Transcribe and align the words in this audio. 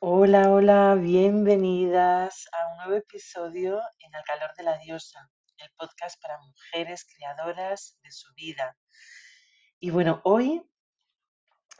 Hola, 0.00 0.50
hola, 0.50 0.96
bienvenidas 0.96 2.46
a 2.52 2.70
un 2.70 2.76
nuevo 2.76 2.94
episodio 2.94 3.80
en 4.00 4.14
El 4.14 4.22
calor 4.24 4.50
de 4.56 4.64
la 4.64 4.76
diosa, 4.78 5.30
el 5.56 5.70
podcast 5.78 6.20
para 6.20 6.38
mujeres 6.38 7.06
creadoras 7.06 7.98
de 8.02 8.10
su 8.10 8.32
vida. 8.34 8.76
Y 9.80 9.90
bueno, 9.90 10.20
hoy 10.24 10.62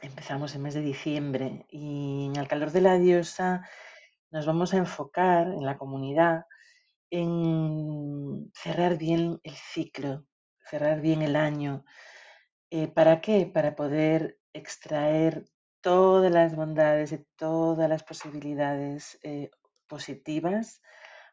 empezamos 0.01 0.55
el 0.55 0.61
mes 0.61 0.73
de 0.73 0.81
diciembre 0.81 1.65
y 1.69 2.27
en 2.27 2.35
El 2.37 2.47
calor 2.47 2.71
de 2.71 2.81
la 2.81 2.97
diosa 2.97 3.69
nos 4.31 4.45
vamos 4.45 4.73
a 4.73 4.77
enfocar 4.77 5.47
en 5.47 5.65
la 5.65 5.77
comunidad 5.77 6.45
en 7.11 8.51
cerrar 8.55 8.97
bien 8.97 9.39
el 9.43 9.55
ciclo, 9.55 10.25
cerrar 10.69 11.01
bien 11.01 11.21
el 11.21 11.35
año. 11.35 11.85
Eh, 12.71 12.87
¿Para 12.87 13.21
qué? 13.21 13.45
Para 13.45 13.75
poder 13.75 14.39
extraer 14.53 15.45
todas 15.85 16.31
las 16.31 16.55
bondades 16.55 17.11
y 17.11 17.23
todas 17.35 17.87
las 17.87 18.01
posibilidades 18.01 19.19
eh, 19.21 19.51
positivas 19.87 20.81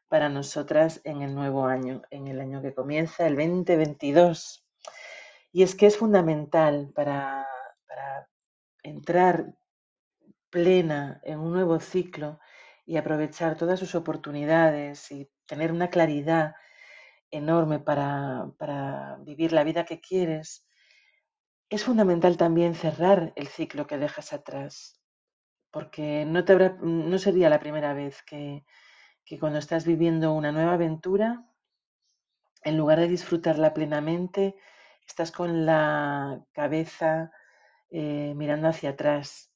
para 0.09 0.29
nosotras 0.29 1.01
en 1.05 1.23
el 1.23 1.35
nuevo 1.35 1.65
año, 1.65 2.03
en 2.11 2.29
el 2.29 2.39
año 2.39 2.61
que 2.61 2.75
comienza, 2.75 3.27
el 3.27 3.35
2022. 3.35 4.63
Y 5.53 5.63
es 5.63 5.75
que 5.75 5.87
es 5.87 5.97
fundamental 5.97 6.93
para, 6.95 7.49
para 7.89 8.29
entrar 8.83 9.55
plena 10.51 11.23
en 11.25 11.39
un 11.39 11.55
nuevo 11.55 11.81
ciclo 11.81 12.39
y 12.85 12.99
aprovechar 12.99 13.57
todas 13.57 13.81
sus 13.81 13.95
oportunidades 13.95 15.11
y 15.13 15.31
tener 15.47 15.73
una 15.73 15.89
claridad 15.89 16.57
enorme 17.31 17.79
para, 17.79 18.51
para 18.59 19.17
vivir 19.23 19.55
la 19.55 19.65
vida 19.65 19.87
que 19.87 20.03
quieres, 20.03 20.67
es 21.73 21.85
fundamental 21.85 22.37
también 22.37 22.75
cerrar 22.75 23.33
el 23.35 23.49
ciclo 23.49 23.87
que 23.87 23.97
dejas 23.97 24.35
atrás, 24.35 25.01
porque 25.71 26.27
no, 26.27 26.45
te 26.45 26.55
no 26.83 27.19
sería 27.19 27.49
la 27.49 27.61
primera 27.61 27.95
vez 27.95 28.23
que, 28.25 28.67
que 29.25 29.39
cuando 29.39 29.59
estás 29.59 29.87
viviendo 29.87 30.35
una 30.35 30.53
nueva 30.53 30.75
aventura, 30.75 31.47
en 32.63 32.77
lugar 32.77 33.01
de 33.01 33.09
disfrutarla 33.09 33.73
plenamente, 33.73 34.55
estás 35.07 35.33
con 35.33 35.65
la 35.65 36.45
cabeza 36.53 37.33
eh, 37.89 38.35
mirando 38.37 38.69
hacia 38.69 38.91
atrás. 38.91 39.51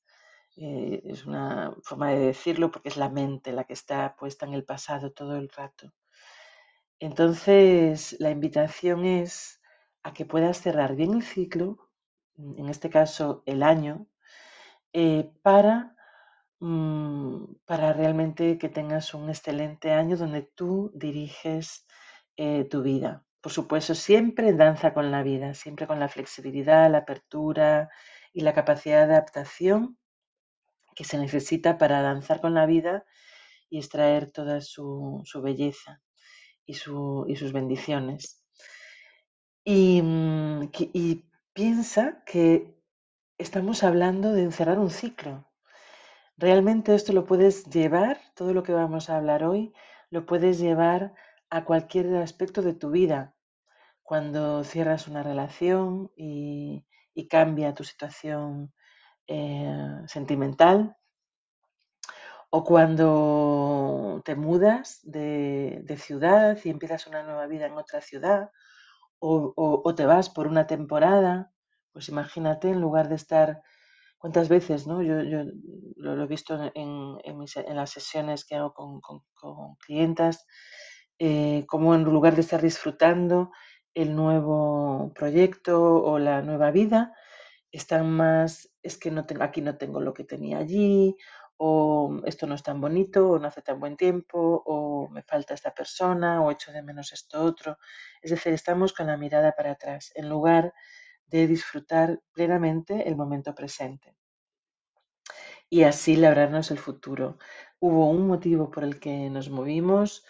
Eh, 0.57 1.03
es 1.05 1.27
una 1.27 1.77
forma 1.83 2.13
de 2.13 2.19
decirlo 2.19 2.71
porque 2.71 2.89
es 2.89 2.97
la 2.97 3.11
mente 3.11 3.53
la 3.53 3.65
que 3.65 3.75
está 3.75 4.17
puesta 4.17 4.47
en 4.47 4.55
el 4.55 4.65
pasado 4.65 5.13
todo 5.13 5.37
el 5.37 5.51
rato. 5.51 5.93
Entonces, 6.99 8.17
la 8.21 8.31
invitación 8.31 9.05
es 9.05 9.61
a 10.03 10.15
que 10.15 10.25
puedas 10.25 10.63
cerrar 10.63 10.97
bien 10.97 11.13
el 11.13 11.23
ciclo 11.23 11.86
en 12.39 12.69
este 12.69 12.91
caso 12.91 13.43
el 13.47 13.63
año, 13.63 14.07
eh, 14.93 15.31
para, 15.43 15.95
mm, 16.61 17.45
para 17.67 17.93
realmente 17.93 18.59
que 18.59 18.69
tengas 18.69 19.15
un 19.15 19.29
excelente 19.29 19.93
año 19.93 20.17
donde 20.17 20.43
tú 20.43 20.91
diriges 20.95 21.87
eh, 22.37 22.65
tu 22.65 22.83
vida. 22.83 23.25
Por 23.41 23.53
supuesto, 23.53 23.95
siempre 23.95 24.53
danza 24.53 24.93
con 24.95 25.11
la 25.11 25.23
vida, 25.23 25.55
siempre 25.55 25.87
con 25.87 26.01
la 26.01 26.09
flexibilidad, 26.09 26.91
la 26.91 26.99
apertura 26.99 27.91
y 28.33 28.41
la 28.41 28.55
capacidad 28.55 29.07
de 29.07 29.15
adaptación 29.15 29.99
que 30.95 31.05
se 31.05 31.19
necesita 31.19 31.79
para 31.79 32.03
danzar 32.03 32.41
con 32.41 32.55
la 32.55 32.67
vida 32.67 33.05
y 33.71 33.79
extraer 33.79 34.31
toda 34.33 34.61
su, 34.61 35.23
belleza 35.43 36.01
y, 36.65 36.75
sus 36.75 37.53
bendiciones. 37.53 38.43
Y, 39.65 40.01
mm, 40.03 40.71
y 40.95 41.25
piensa 41.57 42.23
que 42.27 42.79
estamos 43.39 43.83
hablando 43.83 44.35
de 44.35 44.43
encerrar 44.43 44.79
un 44.79 44.91
ciclo. 44.91 45.51
Realmente 46.37 46.95
esto 46.95 47.15
lo 47.15 47.25
puedes 47.25 47.65
llevar, 47.71 48.21
todo 48.35 48.53
lo 48.53 48.63
que 48.63 48.75
vamos 48.75 49.09
a 49.09 49.17
hablar 49.17 49.43
hoy, 49.43 49.73
lo 50.11 50.27
puedes 50.27 50.59
llevar 50.59 51.15
a 51.49 51.65
cualquier 51.65 52.15
aspecto 52.17 52.61
de 52.61 52.75
tu 52.75 52.91
vida. 52.91 53.35
Cuando 54.03 54.65
cierras 54.65 55.09
una 55.09 55.23
relación 55.23 56.13
y, 56.15 56.85
cambia 57.31 57.75
tu 57.75 57.85
situación 57.85 58.75
eh, 59.27 60.03
sentimental, 60.07 60.95
o 62.51 62.65
cuando 62.65 64.21
te 64.27 64.35
mudas 64.37 65.01
de, 65.05 65.97
ciudad 65.99 66.59
y 66.63 66.69
empiezas 66.69 67.07
una 67.07 67.23
nueva 67.23 67.47
vida 67.47 67.65
en 67.65 67.79
otra 67.79 68.03
ciudad, 68.03 68.51
o, 69.19 69.95
te 69.95 70.07
vas 70.07 70.31
por 70.31 70.47
una 70.47 70.67
temporada, 70.67 71.53
pues 71.93 72.09
imagínate, 72.09 72.71
en 72.71 72.81
lugar 72.81 73.09
de 73.09 73.17
estar, 73.17 73.63
¿cuántas 74.19 74.49
veces, 74.49 74.87
no? 74.87 75.03
Yo, 75.03 75.15
lo, 75.97 76.23
he 76.23 76.27
visto 76.27 76.59
en, 76.75 77.77
las 77.77 77.91
sesiones 77.91 78.45
que 78.45 78.57
hago 78.57 78.73
con, 78.75 79.01
clientas, 79.79 80.47
eh, 81.19 81.65
como 81.67 81.95
en 81.95 82.05
lugar 82.05 82.35
de 82.35 82.43
estar 82.43 82.61
disfrutando 82.61 83.51
el 83.95 84.15
nuevo 84.15 85.13
proyecto 85.15 86.03
o 86.03 86.19
la 86.19 86.43
nueva 86.43 86.71
vida, 86.71 87.15
están 87.73 88.11
más, 88.11 88.71
es 88.83 88.99
que 88.99 89.11
no 89.11 89.27
tengo, 89.27 89.43
aquí 89.43 89.61
no 89.61 89.77
tengo 89.77 90.01
lo 90.01 90.15
que 90.15 90.25
tenía 90.25 90.59
allí, 90.59 91.17
o 91.59 92.21
esto 92.25 92.47
no 92.47 92.55
es 92.55 92.63
tan 92.63 92.81
bonito, 92.81 93.31
o 93.31 93.39
no 93.39 93.49
hace 93.49 93.63
tan 93.63 93.81
buen 93.81 93.97
tiempo, 93.97 94.63
o 94.67 95.09
me 95.09 95.23
falta 95.23 95.55
esta 95.55 95.75
persona, 95.75 96.43
o 96.43 96.51
echo 96.51 96.73
de 96.73 96.83
menos 96.83 97.13
esto 97.13 97.43
otro. 97.43 97.79
Es 98.23 98.31
decir, 98.31 98.53
estamos 98.53 98.93
con 98.93 99.07
la 99.07 99.17
mirada 99.17 99.53
para 99.53 99.73
atrás, 99.73 100.13
en 100.15 100.29
lugar 100.29 100.75
de 101.27 101.47
disfrutar 101.47 102.21
plenamente 102.33 103.09
el 103.09 103.17
momento 103.17 103.55
presente. 103.55 104.17
Y 105.69 105.83
así 105.85 106.17
labrarnos 106.17 106.71
el 106.71 106.79
futuro. 106.79 107.39
Hubo 107.81 108.09
un 108.11 108.27
motivo 108.27 108.71
por 108.71 108.85
el 108.85 109.01
que 109.01 109.31
nos 109.31 109.51
movimos 109.51 110.25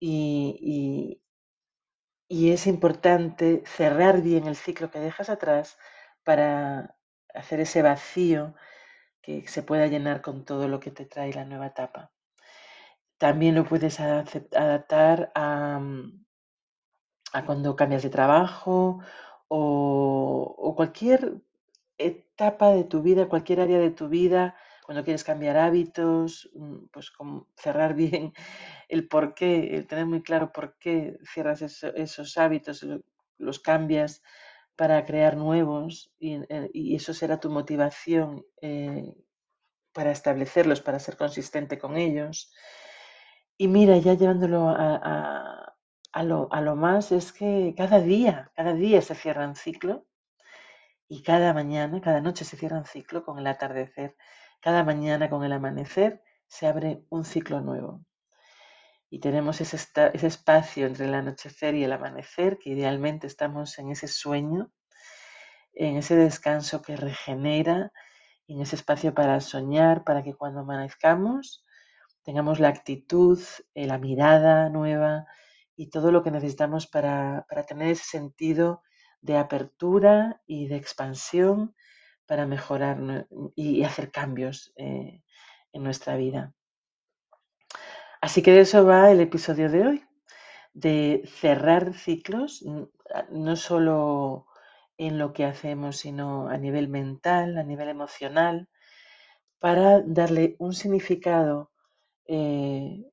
y, 0.00 1.20
y 2.28 2.50
es 2.50 2.66
importante 2.66 3.62
cerrar 3.66 4.22
bien 4.22 4.46
el 4.46 4.56
ciclo 4.56 4.90
que 4.90 4.98
dejas 4.98 5.28
atrás 5.28 5.78
para 6.24 6.96
hacer 7.34 7.60
ese 7.60 7.82
vacío 7.82 8.54
que 9.22 9.46
se 9.48 9.62
pueda 9.62 9.86
llenar 9.86 10.20
con 10.22 10.44
todo 10.44 10.68
lo 10.68 10.80
que 10.80 10.90
te 10.90 11.06
trae 11.06 11.32
la 11.32 11.44
nueva 11.44 11.68
etapa. 11.68 12.10
También 13.18 13.54
lo 13.54 13.64
puedes 13.64 14.00
adaptar 14.00 15.30
a, 15.34 15.78
mm, 15.78 16.24
a 17.32 17.44
cuando 17.44 17.76
cambias 17.76 18.02
de 18.02 18.10
trabajo 18.10 19.00
o, 19.48 20.74
cualquier 20.76 21.34
etapa 21.98 22.70
de 22.70 22.84
tu 22.84 23.02
vida, 23.02 23.28
cualquier 23.28 23.60
área 23.60 23.78
de 23.78 23.90
tu 23.90 24.08
vida, 24.08 24.56
cuando 24.84 25.04
quieres 25.04 25.24
cambiar 25.24 25.56
hábitos, 25.56 26.50
mm, 26.54 26.86
pues 26.92 27.12
cerrar 27.56 27.94
bien 27.96 28.32
el 28.88 29.08
por 29.08 29.34
qué, 29.34 29.76
el 29.76 29.86
tener 29.86 30.06
muy 30.06 30.22
claro 30.22 30.52
por 30.52 30.76
qué 30.78 31.16
cierras 31.32 31.62
esos 31.62 32.38
hábitos, 32.38 32.86
los 33.38 33.60
cambias 33.60 34.22
para 34.82 35.04
crear 35.04 35.36
nuevos 35.36 36.12
y, 36.18 36.42
eh, 36.48 36.68
eso 36.74 37.14
será 37.14 37.38
tu 37.38 37.48
motivación 37.48 38.44
eh, 38.60 39.14
para 39.92 40.10
establecerlos, 40.10 40.80
para 40.80 40.98
ser 40.98 41.16
consistente 41.16 41.78
con 41.78 41.96
ellos. 41.96 42.52
Y 43.56 43.68
mira, 43.68 43.96
ya 43.98 44.14
llevándolo 44.14 44.70
a, 44.70 45.76
lo, 46.24 46.52
a, 46.52 46.60
lo, 46.60 46.74
más, 46.74 47.12
es 47.12 47.32
que 47.32 47.74
cada 47.76 48.00
día, 48.00 48.50
cada 48.56 48.74
día 48.74 49.00
se 49.02 49.14
cierra 49.14 49.46
un 49.46 49.54
ciclo 49.54 50.04
y 51.06 51.22
cada 51.22 51.54
mañana, 51.54 52.00
cada 52.00 52.20
noche 52.20 52.44
se 52.44 52.56
cierra 52.56 52.78
un 52.78 52.84
ciclo 52.84 53.24
con 53.24 53.38
el 53.38 53.46
atardecer. 53.46 54.16
Cada 54.60 54.82
mañana 54.82 55.30
con 55.30 55.44
el 55.44 55.52
amanecer 55.52 56.24
se 56.48 56.66
abre 56.66 57.04
un 57.08 57.24
ciclo 57.24 57.60
nuevo. 57.60 58.04
Y 59.12 59.18
tenemos 59.18 59.60
ese, 59.60 59.76
ese 59.76 60.26
espacio 60.26 60.86
entre 60.86 61.04
el 61.04 61.12
anochecer 61.12 61.74
y 61.74 61.84
el 61.84 61.92
amanecer, 61.92 62.56
que 62.56 62.70
idealmente 62.70 63.26
estamos 63.26 63.78
en 63.78 63.90
ese 63.90 64.08
sueño, 64.08 64.72
en 65.74 65.98
ese 65.98 66.16
descanso 66.16 66.80
que 66.80 66.96
regenera, 66.96 67.92
en 68.48 68.62
ese 68.62 68.74
espacio 68.74 69.12
para 69.12 69.38
soñar, 69.42 70.02
para 70.04 70.22
que 70.22 70.32
cuando 70.32 70.60
amanezcamos 70.60 71.62
tengamos 72.22 72.58
la 72.58 72.68
actitud, 72.68 73.38
eh, 73.74 73.86
la 73.86 73.98
mirada 73.98 74.70
nueva 74.70 75.26
y 75.76 75.90
todo 75.90 76.10
lo 76.10 76.22
que 76.22 76.30
necesitamos 76.30 76.86
para, 76.86 77.44
tener 77.68 77.88
ese 77.88 78.04
sentido 78.04 78.82
de 79.20 79.36
apertura 79.36 80.40
y 80.46 80.68
de 80.68 80.76
expansión 80.76 81.74
para 82.24 82.46
mejorar 82.46 83.26
y 83.56 83.84
hacer 83.84 84.10
cambios 84.10 84.72
eh, 84.76 85.22
en 85.74 85.82
nuestra 85.82 86.16
vida. 86.16 86.54
Así 88.22 88.40
que 88.40 88.52
de 88.52 88.60
eso 88.60 88.86
va 88.86 89.10
el 89.10 89.20
episodio 89.20 89.68
de 89.68 89.80
hoy, 89.86 90.04
de 90.74 91.24
cerrar 91.26 91.92
ciclos, 91.92 92.64
no 93.30 93.56
solo 93.56 94.46
en 94.96 95.18
lo 95.18 95.32
que 95.32 95.44
hacemos, 95.44 95.96
sino 95.96 96.48
a 96.48 96.56
nivel 96.56 96.88
mental, 96.88 97.58
a 97.58 97.64
nivel 97.64 97.88
emocional, 97.88 98.68
para 99.58 100.02
darle 100.02 100.54
un 100.60 100.72
significado 100.72 101.72
eh, 102.26 103.04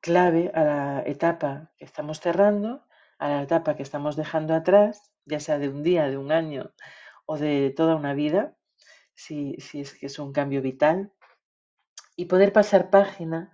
clave 0.00 0.50
a 0.54 0.64
la 0.64 1.02
etapa 1.04 1.70
que 1.76 1.84
estamos 1.84 2.18
cerrando, 2.18 2.86
a 3.18 3.28
la 3.28 3.42
etapa 3.42 3.76
que 3.76 3.82
estamos 3.82 4.16
dejando 4.16 4.54
atrás, 4.54 5.12
ya 5.26 5.38
sea 5.38 5.58
de 5.58 5.68
un 5.68 5.82
día, 5.82 6.08
de 6.08 6.16
un 6.16 6.32
año 6.32 6.72
o 7.26 7.36
de 7.36 7.74
toda 7.76 7.94
una 7.94 8.14
vida, 8.14 8.56
si, 9.12 9.56
si 9.60 9.82
es 9.82 9.92
que 9.92 10.06
es 10.06 10.18
un 10.18 10.32
cambio 10.32 10.62
vital, 10.62 11.12
y 12.16 12.24
poder 12.24 12.54
pasar 12.54 12.88
página 12.88 13.52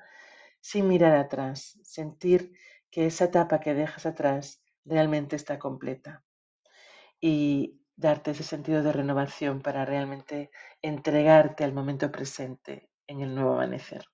sin 0.60 0.88
mirar 0.88 1.16
atrás, 1.16 1.78
sentir 1.82 2.52
que 2.90 3.06
esa 3.06 3.26
etapa 3.26 3.60
que 3.60 3.74
dejas 3.74 4.06
atrás 4.06 4.62
realmente 4.84 5.36
está 5.36 5.58
completa 5.58 6.24
y 7.20 7.80
darte 7.96 8.30
ese 8.30 8.44
sentido 8.44 8.82
de 8.82 8.92
renovación 8.92 9.60
para 9.60 9.84
realmente 9.84 10.50
entregarte 10.82 11.64
al 11.64 11.72
momento 11.72 12.10
presente 12.10 12.90
en 13.06 13.20
el 13.20 13.34
nuevo 13.34 13.54
amanecer. 13.54 14.04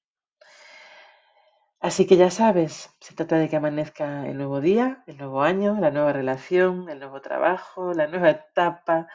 Así 1.79 2.07
que 2.07 2.17
ya 2.17 2.31
sabes, 2.31 2.91
se 3.01 3.15
trata 3.15 3.37
de 3.37 3.49
que 3.49 3.57
amanezca 3.57 4.27
el 4.27 4.37
nuevo 4.39 4.61
día, 4.61 5.05
el 5.07 5.19
nuevo 5.19 5.43
año, 5.43 5.79
la 5.79 5.91
nueva 5.91 6.13
relación, 6.13 6.89
el 6.89 6.99
nuevo 6.99 7.21
trabajo, 7.21 7.93
la 7.93 8.09
nueva 8.09 8.31
etapa, 8.31 9.07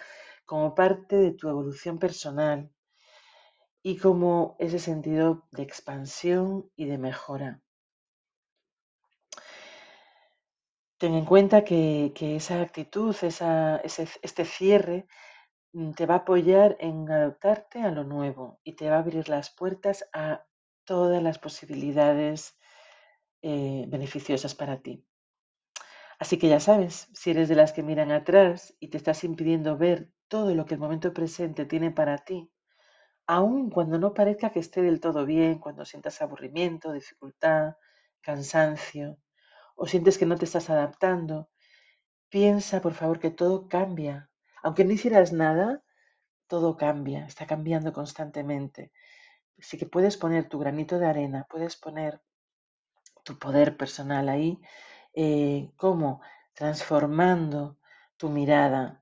como 0.45 0.73
parte 0.75 1.15
de 1.17 1.31
tu 1.33 1.49
evolución 1.49 1.97
personal 1.99 2.71
y 3.83 3.97
como 3.97 4.55
ese 4.59 4.79
sentido 4.79 5.47
de 5.51 5.63
expansión 5.63 6.69
y 6.75 6.85
de 6.85 6.97
mejora. 6.97 7.61
Ten 10.97 11.15
en 11.15 11.25
cuenta 11.25 11.63
que, 11.63 12.13
esa 12.19 12.61
actitud, 12.61 13.15
este 13.23 14.45
cierre, 14.45 15.07
mm, 15.73 15.91
te 15.93 16.05
va 16.05 16.15
a 16.15 16.17
apoyar 16.19 16.77
en 16.79 17.09
adaptarte 17.09 17.81
a 17.81 17.91
lo 17.91 18.03
nuevo 18.03 18.59
y 18.63 18.73
te 18.73 18.89
va 18.89 18.97
a 18.97 18.99
abrir 18.99 19.27
las 19.27 19.49
puertas 19.49 20.07
a 20.13 20.45
todas 20.85 21.23
las 21.23 21.39
posibilidades 21.39 22.55
eh, 23.41 23.85
beneficiosas 23.87 24.53
para 24.53 24.81
ti. 24.81 25.03
Así 26.19 26.37
que 26.37 26.49
ya 26.49 26.59
sabes, 26.59 27.09
si 27.13 27.31
eres 27.31 27.49
de 27.49 27.55
las 27.55 27.73
que 27.73 27.81
miran 27.81 28.11
atrás 28.11 28.75
y 28.79 28.89
te 28.89 28.97
estás 28.97 29.23
impidiendo 29.23 29.75
ver 29.77 30.11
todo 30.27 30.53
lo 30.53 30.65
que 30.65 30.75
el 30.75 30.79
momento 30.79 31.15
presente 31.15 31.65
tiene 31.65 31.89
para 31.89 32.19
ti, 32.19 32.51
aun 33.27 33.69
cuando 33.69 33.97
no 33.99 34.13
parezca 34.13 34.51
que 34.51 34.59
esté 34.59 34.81
del 34.81 34.99
todo 34.99 35.25
bien, 35.25 35.59
cuando 35.59 35.85
sientas 35.85 36.21
aburrimiento, 36.21 36.91
dificultad, 36.93 37.75
cansancio, 38.21 39.17
o 39.75 39.87
sientes 39.87 40.17
que 40.17 40.25
no 40.27 40.37
te 40.37 40.45
estás 40.45 40.69
adaptando, 40.69 41.49
piensa 42.29 42.81
por 42.81 42.93
favor 42.93 43.19
que 43.19 43.31
todo 43.31 43.67
cambia. 43.69 44.29
Aunque 44.63 44.85
no 44.85 44.93
hicieras 44.93 45.33
nada, 45.33 45.83
todo 46.47 46.77
cambia, 46.77 47.25
está 47.27 47.47
cambiando 47.47 47.93
constantemente. 47.93 48.91
Así 49.59 49.77
que 49.77 49.85
puedes 49.87 50.17
poner 50.17 50.49
tu 50.49 50.59
granito 50.59 50.99
de 50.99 51.07
arena, 51.07 51.47
puedes 51.49 51.77
poner 51.77 52.21
tu 53.23 53.37
poder 53.39 53.77
personal 53.77 54.29
ahí, 54.29 54.59
eh, 55.13 55.71
como 55.77 56.21
transformando 56.53 57.77
tu 58.17 58.29
mirada. 58.29 59.00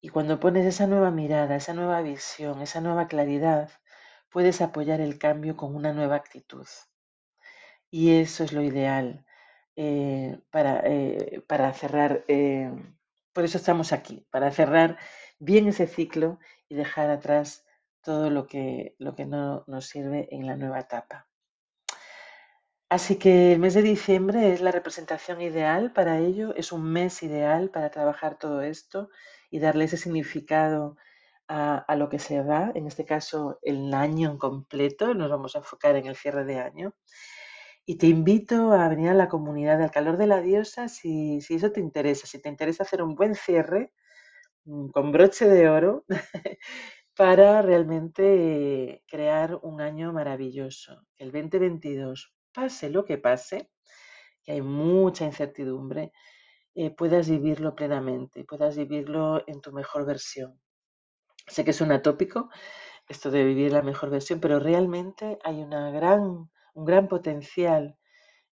Y 0.00 0.08
cuando 0.08 0.40
pones 0.40 0.66
esa 0.66 0.86
nueva 0.86 1.10
mirada, 1.10 1.56
esa 1.56 1.74
nueva 1.74 2.02
visión, 2.02 2.62
esa 2.62 2.80
nueva 2.80 3.08
claridad, 3.08 3.70
puedes 4.30 4.60
apoyar 4.60 5.00
el 5.00 5.18
cambio 5.18 5.56
con 5.56 5.74
una 5.74 5.92
nueva 5.92 6.16
actitud. 6.16 6.66
Y 7.90 8.16
eso 8.18 8.44
es 8.44 8.52
lo 8.52 8.62
ideal 8.62 9.24
eh, 9.76 10.38
para, 10.50 10.82
eh, 10.84 11.42
para, 11.46 11.72
cerrar. 11.72 12.24
por 13.32 13.44
eso 13.44 13.58
estamos 13.58 13.92
aquí, 13.92 14.26
para 14.30 14.50
cerrar 14.50 14.98
bien 15.38 15.68
ese 15.68 15.86
ciclo 15.86 16.38
y 16.68 16.74
dejar 16.74 17.10
atrás 17.10 17.64
todo 18.02 18.30
lo 18.30 18.46
que, 18.46 18.94
lo 18.98 19.14
que 19.14 19.26
no 19.26 19.64
nos 19.66 19.86
sirve 19.86 20.28
en 20.30 20.46
la 20.46 20.56
nueva 20.56 20.80
etapa. 20.80 21.26
Así 22.88 23.16
que 23.18 23.52
el 23.52 23.58
mes 23.58 23.74
de 23.74 23.82
diciembre 23.82 24.52
es 24.52 24.60
la 24.60 24.70
representación 24.70 25.40
ideal 25.40 25.92
para 25.92 26.20
ello, 26.20 26.54
es 26.54 26.70
un 26.70 26.84
mes 26.92 27.22
ideal 27.24 27.68
para 27.70 27.90
trabajar 27.90 28.38
todo 28.38 28.62
esto 28.62 29.10
y 29.50 29.58
darle 29.58 29.84
ese 29.84 29.96
significado 29.96 30.96
a, 31.48 31.96
lo 31.96 32.08
que 32.08 32.18
se 32.18 32.42
va, 32.42 32.72
en 32.74 32.86
este 32.86 33.04
caso 33.04 33.58
el 33.62 33.94
año 33.94 34.30
en 34.30 34.38
completo, 34.38 35.14
nos 35.14 35.30
vamos 35.30 35.54
a 35.54 35.58
enfocar 35.58 35.96
en 35.96 36.06
el 36.06 36.16
cierre 36.16 36.44
de 36.44 36.58
año. 36.58 36.94
Y 37.84 37.98
te 37.98 38.08
invito 38.08 38.72
a 38.72 38.88
venir 38.88 39.10
a 39.10 39.14
la 39.14 39.28
comunidad 39.28 39.78
del 39.78 39.92
calor 39.92 40.16
de 40.16 40.26
la 40.26 40.40
diosa 40.40 40.88
si, 40.88 41.40
si 41.40 41.54
eso 41.54 41.70
te 41.70 41.80
interesa, 41.80 42.26
si 42.26 42.40
te 42.42 42.48
interesa 42.48 42.82
hacer 42.82 43.00
un 43.02 43.14
buen 43.14 43.36
cierre 43.36 43.92
mm, 44.64 44.88
con 44.90 45.12
broche 45.12 45.46
de 45.48 45.68
oro 45.68 46.04
para 47.16 47.62
realmente 47.62 49.04
crear 49.06 49.58
un 49.62 49.80
año 49.80 50.12
maravilloso. 50.12 51.06
El 51.16 51.30
2022 51.30 52.34
pase 52.52 52.90
lo 52.90 53.04
que 53.04 53.18
pase, 53.18 53.70
que 54.42 54.52
hay 54.52 54.62
mucha 54.62 55.24
incertidumbre, 55.24 56.12
eh, 56.76 56.90
puedas 56.90 57.28
vivirlo 57.28 57.74
plenamente, 57.74 58.44
puedas 58.44 58.76
vivirlo 58.76 59.42
en 59.48 59.60
tu 59.60 59.72
mejor 59.72 60.06
versión. 60.06 60.60
Sé 61.48 61.64
que 61.64 61.72
es 61.72 61.80
un 61.80 61.90
atópico 61.90 62.50
esto 63.08 63.30
de 63.30 63.44
vivir 63.44 63.72
la 63.72 63.82
mejor 63.82 64.10
versión, 64.10 64.40
pero 64.40 64.60
realmente 64.60 65.38
hay 65.42 65.62
una 65.62 65.90
gran, 65.90 66.50
un 66.74 66.84
gran 66.84 67.08
potencial 67.08 67.96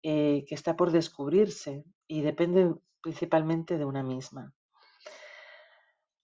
eh, 0.03 0.45
que 0.47 0.55
está 0.55 0.75
por 0.75 0.91
descubrirse 0.91 1.83
y 2.07 2.21
depende 2.21 2.73
principalmente 3.01 3.77
de 3.77 3.85
una 3.85 4.03
misma. 4.03 4.53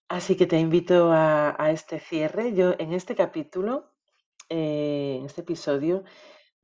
Así 0.10 0.38
que 0.38 0.46
te 0.46 0.60
invito 0.60 1.10
a, 1.12 1.56
este 1.72 2.00
cierre. 2.00 2.54
Yo 2.54 2.74
en 2.78 2.94
este 2.94 3.16
capítulo, 3.16 3.92
eh, 4.50 5.18
en 5.20 5.26
este 5.26 5.42
episodio, 5.42 6.04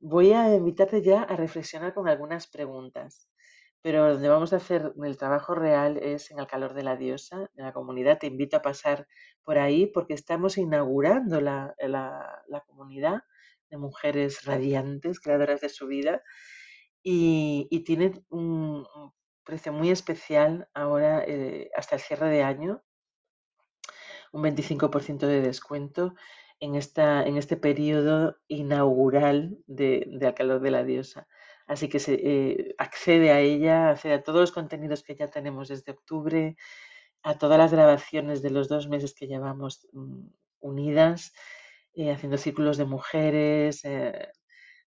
Voy 0.06 0.32
a 0.32 0.54
invitarte 0.54 1.00
ya 1.00 1.22
a 1.22 1.34
reflexionar 1.34 1.94
con 1.94 2.08
algunas 2.08 2.46
preguntas, 2.46 3.26
pero 3.84 4.14
donde 4.14 4.30
vamos 4.30 4.54
a 4.54 4.56
hacer 4.56 4.94
el 5.04 5.18
trabajo 5.18 5.54
real 5.54 5.98
es 5.98 6.30
en 6.30 6.38
el 6.38 6.46
calor 6.46 6.72
de 6.72 6.82
la 6.82 6.96
diosa, 6.96 7.50
en 7.54 7.66
la 7.66 7.74
comunidad. 7.74 8.18
Te 8.18 8.28
invito 8.28 8.56
a 8.56 8.62
pasar 8.62 9.06
por 9.42 9.58
ahí 9.58 9.84
porque 9.84 10.14
estamos 10.14 10.56
inaugurando 10.56 11.42
la, 11.42 11.74
comunidad 12.66 13.24
de 13.68 13.76
mujeres 13.76 14.46
radiantes, 14.46 15.20
creadoras 15.20 15.60
de 15.60 15.68
su 15.68 15.86
vida, 15.86 16.22
y, 17.02 17.84
tiene 17.84 18.24
un, 18.30 18.86
precio 19.44 19.70
muy 19.70 19.90
especial 19.90 20.66
ahora 20.72 21.22
eh, 21.26 21.68
hasta 21.76 21.96
el 21.96 22.00
cierre 22.00 22.30
de 22.30 22.42
año, 22.42 22.82
un 24.32 24.44
25% 24.44 25.26
de 25.26 25.42
descuento 25.42 26.14
en, 26.58 26.74
esta, 26.74 27.22
en 27.26 27.36
este 27.36 27.58
periodo 27.58 28.38
inaugural 28.48 29.58
de, 29.66 30.08
Al 30.22 30.32
calor 30.32 30.62
de 30.62 30.70
la 30.70 30.84
diosa. 30.84 31.28
Así 31.66 31.88
que 31.88 31.98
se, 31.98 32.14
eh, 32.14 32.74
accede 32.78 33.30
a 33.32 33.40
ella, 33.40 33.90
accede 33.90 34.14
a 34.14 34.22
todos 34.22 34.40
los 34.40 34.52
contenidos 34.52 35.02
que 35.02 35.16
ya 35.16 35.30
tenemos 35.30 35.68
desde 35.68 35.92
octubre, 35.92 36.56
a 37.22 37.38
todas 37.38 37.58
las 37.58 37.72
grabaciones 37.72 38.42
de 38.42 38.50
los 38.50 38.68
dos 38.68 38.88
meses 38.88 39.14
que 39.14 39.26
llevamos 39.26 39.88
mm, 39.92 40.26
unidas, 40.60 41.32
eh, 41.94 42.12
haciendo 42.12 42.38
círculos 42.38 42.76
de 42.76 42.84
mujeres, 42.84 43.84
eh, 43.84 44.28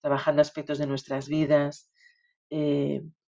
trabajando 0.00 0.42
aspectos 0.42 0.78
de 0.78 0.86
nuestras 0.86 1.28
vidas. 1.28 1.90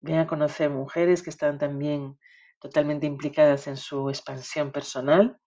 ven 0.05 0.19
a 0.19 0.27
conocer 0.27 0.69
mujeres 0.69 1.23
que 1.23 1.29
están 1.29 1.57
también 1.57 2.17
totalmente 2.59 3.05
implicadas 3.07 3.67
en 3.67 3.77
su 3.77 4.09
expansión 4.09 4.71
personal 4.71 5.37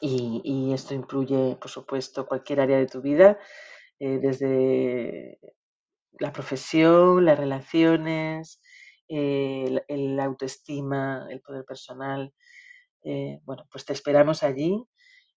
y, 0.00 0.72
esto 0.72 0.94
incluye, 0.94 1.56
por 1.60 1.70
supuesto, 1.70 2.26
cualquier 2.26 2.60
área 2.60 2.78
de 2.78 2.86
tu 2.86 3.02
vida, 3.02 3.38
desde 3.98 5.38
la 6.18 6.32
profesión, 6.32 7.24
las 7.24 7.38
relaciones, 7.38 8.60
el, 9.08 10.20
autoestima, 10.20 11.26
el 11.30 11.40
poder 11.40 11.64
personal. 11.64 12.32
Eh, 13.04 13.40
bueno, 13.44 13.66
pues 13.70 13.84
te 13.84 13.92
esperamos 13.92 14.42
allí. 14.42 14.84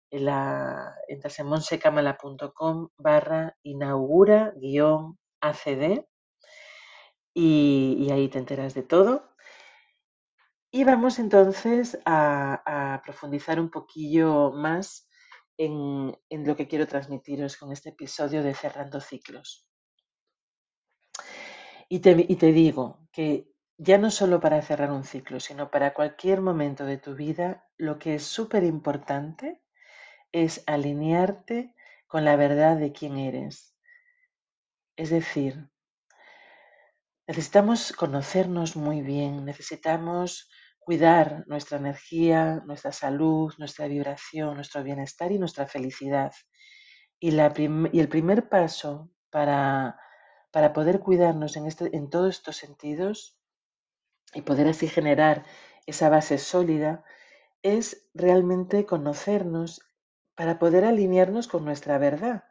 En 0.09 0.25
la, 0.25 0.93
entras 1.07 1.39
en 1.39 1.47
monsecamala.com 1.47 2.89
barra 2.97 3.55
inaugura 3.63 4.53
guion 4.57 5.17
ACD 5.39 6.05
y 7.33 8.09
ahí 8.11 8.27
te 8.27 8.39
enteras 8.39 8.73
de 8.73 8.83
todo. 8.83 9.31
Y 10.73 10.85
vamos 10.85 11.19
entonces 11.19 11.99
a, 12.05 13.01
profundizar 13.03 13.59
un 13.59 13.69
poquillo 13.69 14.51
más 14.53 15.09
en, 15.57 16.15
lo 16.29 16.55
que 16.55 16.69
quiero 16.69 16.87
transmitiros 16.87 17.57
con 17.57 17.73
este 17.73 17.89
episodio 17.89 18.41
de 18.41 18.53
Cerrando 18.53 19.01
Ciclos. 19.01 19.67
Y 21.91 21.99
te, 21.99 22.25
y 22.25 22.37
te 22.37 22.53
digo 22.53 23.05
que 23.11 23.51
ya 23.77 23.97
no 23.97 24.11
solo 24.11 24.39
para 24.39 24.61
cerrar 24.61 24.91
un 24.91 25.03
ciclo, 25.03 25.41
sino 25.41 25.69
para 25.69 25.93
cualquier 25.93 26.39
momento 26.39 26.85
de 26.85 26.97
tu 26.97 27.15
vida, 27.15 27.67
lo 27.75 27.99
que 27.99 28.15
es 28.15 28.23
súper 28.23 28.63
importante 28.63 29.61
es 30.31 30.63
alinearte 30.67 31.75
con 32.07 32.23
la 32.23 32.37
verdad 32.37 32.77
de 32.77 32.93
quién 32.93 33.17
eres. 33.17 33.75
Es 34.95 35.09
decir, 35.09 35.69
necesitamos 37.27 37.91
conocernos 37.91 38.77
muy 38.77 39.01
bien, 39.01 39.43
necesitamos 39.43 40.49
cuidar 40.79 41.43
nuestra 41.47 41.77
energía, 41.77 42.63
nuestra 42.65 42.93
salud, 42.93 43.53
nuestra 43.57 43.87
vibración, 43.87 44.55
nuestro 44.55 44.81
bienestar 44.81 45.29
y 45.33 45.39
nuestra 45.39 45.67
felicidad. 45.67 46.31
Y, 47.19 47.31
la 47.31 47.53
y 47.91 47.99
el 47.99 48.07
primer 48.07 48.47
paso 48.47 49.11
para, 49.29 49.99
para 50.51 50.73
poder 50.73 50.99
cuidarnos 50.99 51.55
en, 51.55 51.65
este, 51.65 51.95
en 51.95 52.09
todos 52.09 52.35
estos 52.35 52.57
sentidos 52.57 53.37
y 54.33 54.41
poder 54.41 54.67
así 54.67 54.87
generar 54.87 55.45
esa 55.85 56.09
base 56.09 56.37
sólida 56.37 57.03
es 57.63 58.09
realmente 58.13 58.85
conocernos 58.85 59.81
para 60.35 60.59
poder 60.59 60.85
alinearnos 60.85 61.47
con 61.47 61.65
nuestra 61.65 61.97
verdad. 61.97 62.45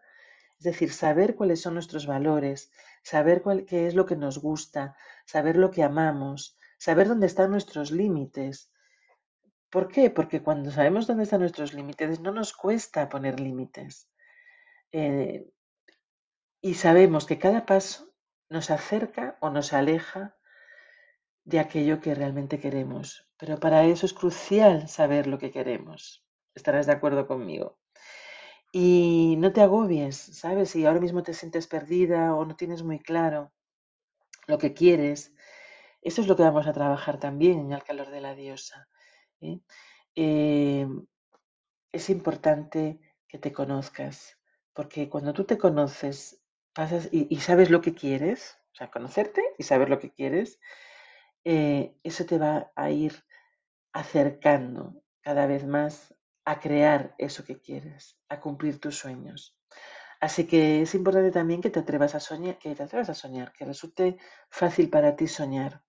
Es 0.59 0.65
decir, 0.65 0.93
saber 0.93 1.37
cuáles 1.37 1.63
son 1.63 1.75
nuestros 1.75 2.07
valores, 2.07 2.71
saber 3.03 3.43
cuál, 3.43 3.65
qué 3.65 3.87
es 3.87 3.95
lo 3.95 4.07
que 4.07 4.17
nos 4.17 4.39
gusta, 4.39 4.97
saber 5.25 5.57
lo 5.57 5.71
que 5.71 5.83
amamos, 5.83 6.59
saber 6.79 7.09
dónde 7.09 7.27
están 7.27 7.51
nuestros 7.51 7.91
límites. 7.91 8.71
¿Por 9.71 9.89
qué? 9.89 10.11
Porque 10.11 10.43
cuando 10.43 10.71
sabemos 10.71 11.07
dónde 11.07 11.25
están 11.25 11.41
nuestros 11.41 11.73
límites, 11.73 12.21
no 12.21 12.33
nos 12.33 12.53
cuesta 12.53 13.09
poner 13.09 13.41
límites. 13.41 14.09
Eh, 14.93 15.49
y 16.61 16.75
sabemos 16.75 17.27
que 17.27 17.39
cada 17.39 17.67
paso 17.67 18.13
nos 18.49 18.71
acerca 18.71 19.39
o 19.41 19.51
nos 19.51 19.73
aleja 19.73 20.37
de 21.45 21.59
aquello 21.59 22.01
que 22.01 22.15
realmente 22.15 22.61
queremos. 22.61 23.29
Pero 23.39 23.59
para 23.59 23.85
eso 23.85 24.07
es 24.07 24.13
crucial 24.13 24.89
saber 24.89 25.27
lo 25.27 25.39
que 25.39 25.51
queremos. 25.51 26.25
Estarás 26.55 26.87
de 26.87 26.93
acuerdo 26.93 27.27
conmigo. 27.27 27.79
Y 28.73 29.37
no 29.39 29.53
te 29.53 29.63
agobies, 29.63 30.17
¿sabes? 30.17 30.71
Si 30.71 30.85
ahora 30.87 31.01
mismo 31.01 31.23
te 31.23 31.35
sientes 31.35 31.67
perdida 31.67 32.35
o 32.35 32.45
no 32.45 32.57
tienes 32.57 32.83
muy 32.83 33.01
claro 33.01 33.53
lo 34.47 34.59
que 34.59 34.75
quieres, 34.75 35.33
eso 36.03 36.21
es 36.23 36.29
lo 36.29 36.37
que 36.37 36.43
vamos 36.43 36.67
a 36.67 36.73
trabajar 36.73 37.19
también 37.19 37.61
en 37.61 37.73
el 37.73 37.83
calor 37.83 38.11
de 38.11 38.21
la 38.21 38.35
diosa. 38.35 38.89
¿eh? 39.41 39.61
Eh, 40.15 40.87
es 41.93 42.11
importante 42.11 43.01
que 43.27 43.39
te 43.39 43.53
conozcas, 43.53 44.39
porque 44.73 45.09
cuando 45.09 45.33
tú 45.33 45.45
te 45.45 45.59
conoces 45.59 46.40
y, 47.11 47.37
sabes 47.41 47.71
lo 47.71 47.81
que 47.81 47.95
quieres, 47.95 48.59
o 48.73 48.77
sea, 48.77 48.91
conocerte 48.91 49.43
y 49.59 49.65
saber 49.65 49.91
lo 49.91 49.99
que 49.99 50.11
quieres, 50.11 50.61
eh, 51.45 51.95
eso 52.03 52.25
te 52.27 52.39
va 52.39 52.71
a 52.77 52.91
ir 52.91 53.25
acercando 53.93 55.03
cada 55.21 55.47
vez 55.47 55.67
más 55.67 56.15
a 56.45 56.61
crear 56.61 57.15
eso 57.19 57.45
que 57.45 57.61
quieres, 57.61 58.19
a 58.29 58.41
cumplir 58.41 58.81
tus 58.81 58.99
sueños. 58.99 59.57
Así 60.21 60.47
que 60.47 60.83
es 60.83 60.95
importante 60.95 61.31
también 61.31 61.63
que 61.63 61.71
te 61.71 61.81
atrevas 61.81 62.15
a 62.15 62.21
soñar, 62.21 62.59
que 62.59 62.75
te 62.75 62.83
atrevas 62.83 63.09
a 63.09 63.15
soñar, 63.15 63.53
que 63.53 63.65
resulte 63.65 64.19
fácil 64.51 64.91
para 64.91 65.17
ti 65.17 65.27
soñar. 65.27 65.83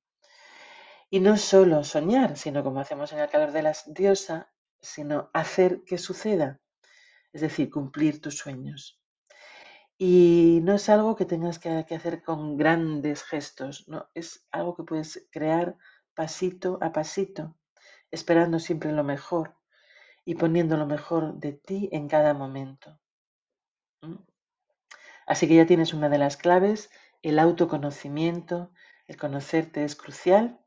Y 1.10 1.20
no 1.20 1.36
solo 1.38 1.84
soñar, 1.84 2.38
sino 2.38 2.64
como 2.64 2.80
hacemos 2.80 3.12
en 3.12 3.20
el 3.20 3.30
calor 3.30 3.52
de 3.52 3.64
la 3.64 3.76
diosa, 3.88 4.54
sino 4.80 5.30
hacer 5.34 5.84
que 5.86 5.98
suceda, 5.98 6.62
es 7.34 7.42
decir, 7.42 7.70
cumplir 7.70 8.22
tus 8.22 8.38
sueños. 8.38 9.01
Y 10.04 10.62
no 10.64 10.74
es 10.74 10.90
algo 10.90 11.16
que 11.16 11.26
tengas 11.26 11.60
que, 11.60 11.70
hacer 11.70 12.24
con 12.24 12.58
grandes 12.58 13.22
gestos, 13.22 13.88
no, 13.88 14.10
es 14.16 14.48
algo 14.50 14.76
que 14.76 14.82
puedes 14.82 15.28
crear 15.30 15.78
pasito 16.16 16.80
a 16.82 16.92
pasito, 16.92 17.56
esperando 18.10 18.58
siempre 18.58 18.92
lo 18.94 19.04
mejor 19.04 19.56
y 20.26 20.34
poniendo 20.34 20.76
lo 20.76 20.88
mejor 20.88 21.36
de 21.36 21.54
ti 21.54 21.88
en 21.92 22.08
cada 22.08 22.34
momento. 22.34 23.00
Así 25.28 25.48
que 25.48 25.54
ya 25.54 25.68
tienes 25.68 25.94
una 25.94 26.10
de 26.10 26.18
las 26.18 26.36
claves, 26.36 26.90
el 27.22 27.38
autoconocimiento, 27.38 28.72
el 29.06 29.18
conocerte 29.18 29.84
es 29.84 29.96
crucial. 29.96 30.60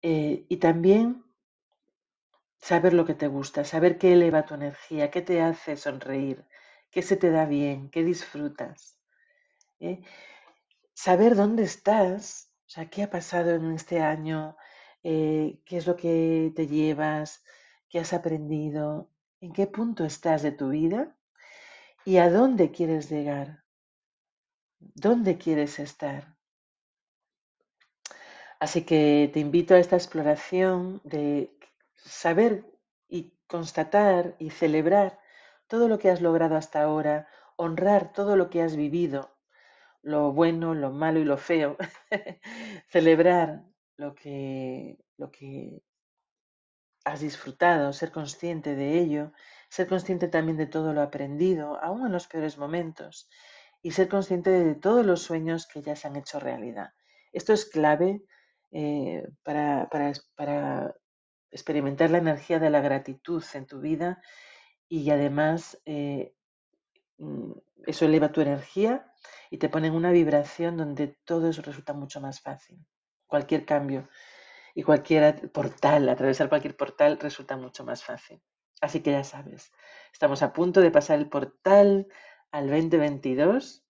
Eh, 0.00 0.46
y 0.48 0.56
también 0.56 1.26
saber 2.58 2.94
lo 2.94 3.04
que 3.04 3.14
te 3.14 3.26
gusta, 3.26 3.64
saber 3.64 3.98
qué 3.98 4.14
eleva 4.14 4.46
tu 4.46 4.54
energía, 4.54 5.10
qué 5.10 5.20
te 5.20 5.42
hace 5.42 5.76
sonreír, 5.76 6.46
qué 6.94 7.02
se 7.02 7.16
te 7.16 7.30
da 7.30 7.44
bien, 7.44 7.90
qué 7.90 8.04
disfrutas. 8.04 8.96
¿eh? 9.80 10.00
Saber 10.94 11.34
dónde 11.34 11.64
estás, 11.64 12.52
o 12.66 12.70
sea, 12.70 12.88
qué 12.88 13.02
ha 13.02 13.10
pasado 13.10 13.50
en 13.50 13.72
este 13.72 14.00
año, 14.00 14.56
eh, 15.02 15.60
qué 15.66 15.78
es 15.78 15.88
lo 15.88 15.96
que 15.96 16.52
te 16.54 16.68
llevas, 16.68 17.42
qué 17.88 17.98
has 17.98 18.12
aprendido, 18.12 19.10
en 19.40 19.52
qué 19.52 19.66
punto 19.66 20.04
estás 20.04 20.42
de 20.42 20.52
tu 20.52 20.68
vida 20.68 21.16
y 22.04 22.18
a 22.18 22.30
dónde 22.30 22.70
quieres 22.70 23.10
llegar, 23.10 23.64
dónde 24.78 25.36
quieres 25.36 25.80
estar. 25.80 26.36
Así 28.60 28.84
que 28.84 29.30
te 29.32 29.40
invito 29.40 29.74
a 29.74 29.80
esta 29.80 29.96
exploración 29.96 31.00
de 31.02 31.58
saber 31.96 32.64
y 33.08 33.34
constatar 33.48 34.36
y 34.38 34.50
celebrar 34.50 35.18
todo 35.66 35.88
lo 35.88 35.98
que 35.98 36.10
has 36.10 36.20
logrado 36.20 36.56
hasta 36.56 36.82
ahora, 36.82 37.28
honrar 37.56 38.12
todo 38.12 38.36
lo 38.36 38.50
que 38.50 38.62
has 38.62 38.76
vivido, 38.76 39.36
lo 40.02 40.32
bueno, 40.32 40.74
lo 40.74 40.90
malo 40.90 41.20
y 41.20 41.24
lo 41.24 41.38
feo, 41.38 41.76
celebrar 42.88 43.64
lo 43.96 44.14
que, 44.14 44.98
lo 45.16 45.30
que 45.30 45.82
has 47.04 47.20
disfrutado, 47.20 47.92
ser 47.92 48.10
consciente 48.10 48.74
de 48.74 48.98
ello, 48.98 49.32
ser 49.68 49.86
consciente 49.88 50.28
también 50.28 50.56
de 50.56 50.66
todo 50.66 50.92
lo 50.92 51.02
aprendido, 51.02 51.78
aún 51.82 52.06
en 52.06 52.12
los 52.12 52.26
peores 52.26 52.58
momentos, 52.58 53.28
y 53.82 53.92
ser 53.92 54.08
consciente 54.08 54.50
de 54.50 54.74
todos 54.74 55.04
los 55.04 55.22
sueños 55.22 55.66
que 55.66 55.82
ya 55.82 55.96
se 55.96 56.08
han 56.08 56.16
hecho 56.16 56.40
realidad. 56.40 56.94
Esto 57.32 57.52
es 57.52 57.66
clave 57.66 58.22
eh, 58.72 59.26
para, 59.42 59.88
para, 59.90 60.94
experimentar 61.50 62.10
la 62.10 62.18
energía 62.18 62.58
de 62.58 62.70
la 62.70 62.80
gratitud 62.80 63.44
en 63.54 63.66
tu 63.66 63.80
vida 63.80 64.20
y 64.88 65.10
además 65.10 65.80
eh, 65.84 66.34
mm, 67.18 67.52
eso 67.86 68.04
eleva 68.04 68.32
tu 68.32 68.40
energía 68.40 69.12
y 69.50 69.58
te 69.58 69.68
pone 69.68 69.88
en 69.88 69.94
una 69.94 70.10
vibración 70.10 70.76
donde 70.76 71.08
todo 71.24 71.48
eso 71.48 71.62
resulta 71.62 71.92
mucho 71.92 72.20
más 72.20 72.40
fácil. 72.40 72.84
Cualquier 73.26 73.64
cambio 73.64 74.08
y 74.74 74.82
cualquier 74.82 75.50
portal, 75.52 76.08
atravesar 76.08 76.48
cualquier 76.48 76.76
portal 76.76 77.18
resulta 77.20 77.56
mucho 77.56 77.84
más 77.84 78.04
fácil. 78.04 78.42
Así 78.80 79.00
que 79.00 79.12
ya 79.12 79.24
sabes, 79.24 79.72
estamos 80.12 80.42
a 80.42 80.52
punto 80.52 80.80
de 80.80 80.90
pasar 80.90 81.18
el 81.18 81.28
portal 81.28 82.08
al 82.50 82.68
2022 82.68 83.83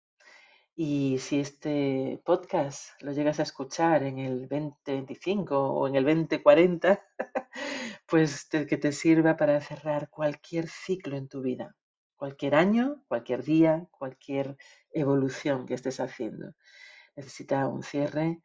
y 0.76 1.18
si 1.18 1.40
este 1.40 2.20
podcast 2.24 3.00
lo 3.00 3.12
llegas 3.12 3.40
a 3.40 3.44
escuchar 3.44 4.02
en 4.02 4.18
el 4.18 4.48
2025 4.48 5.56
o 5.56 5.88
en 5.88 5.96
el 5.96 6.04
2040, 6.04 7.02
pues 8.06 8.48
que 8.50 8.76
te 8.76 8.92
sirva 8.92 9.36
para 9.36 9.60
cerrar 9.60 10.10
cualquier 10.10 10.68
ciclo 10.68 11.16
en 11.16 11.28
tu 11.28 11.42
vida, 11.42 11.76
cualquier 12.16 12.54
año, 12.54 13.02
cualquier 13.08 13.44
día, 13.44 13.86
cualquier 13.90 14.56
evolución 14.90 15.66
que 15.66 15.74
estés 15.74 16.00
haciendo. 16.00 16.54
Necesita 17.16 17.68
un 17.68 17.82
cierre 17.82 18.42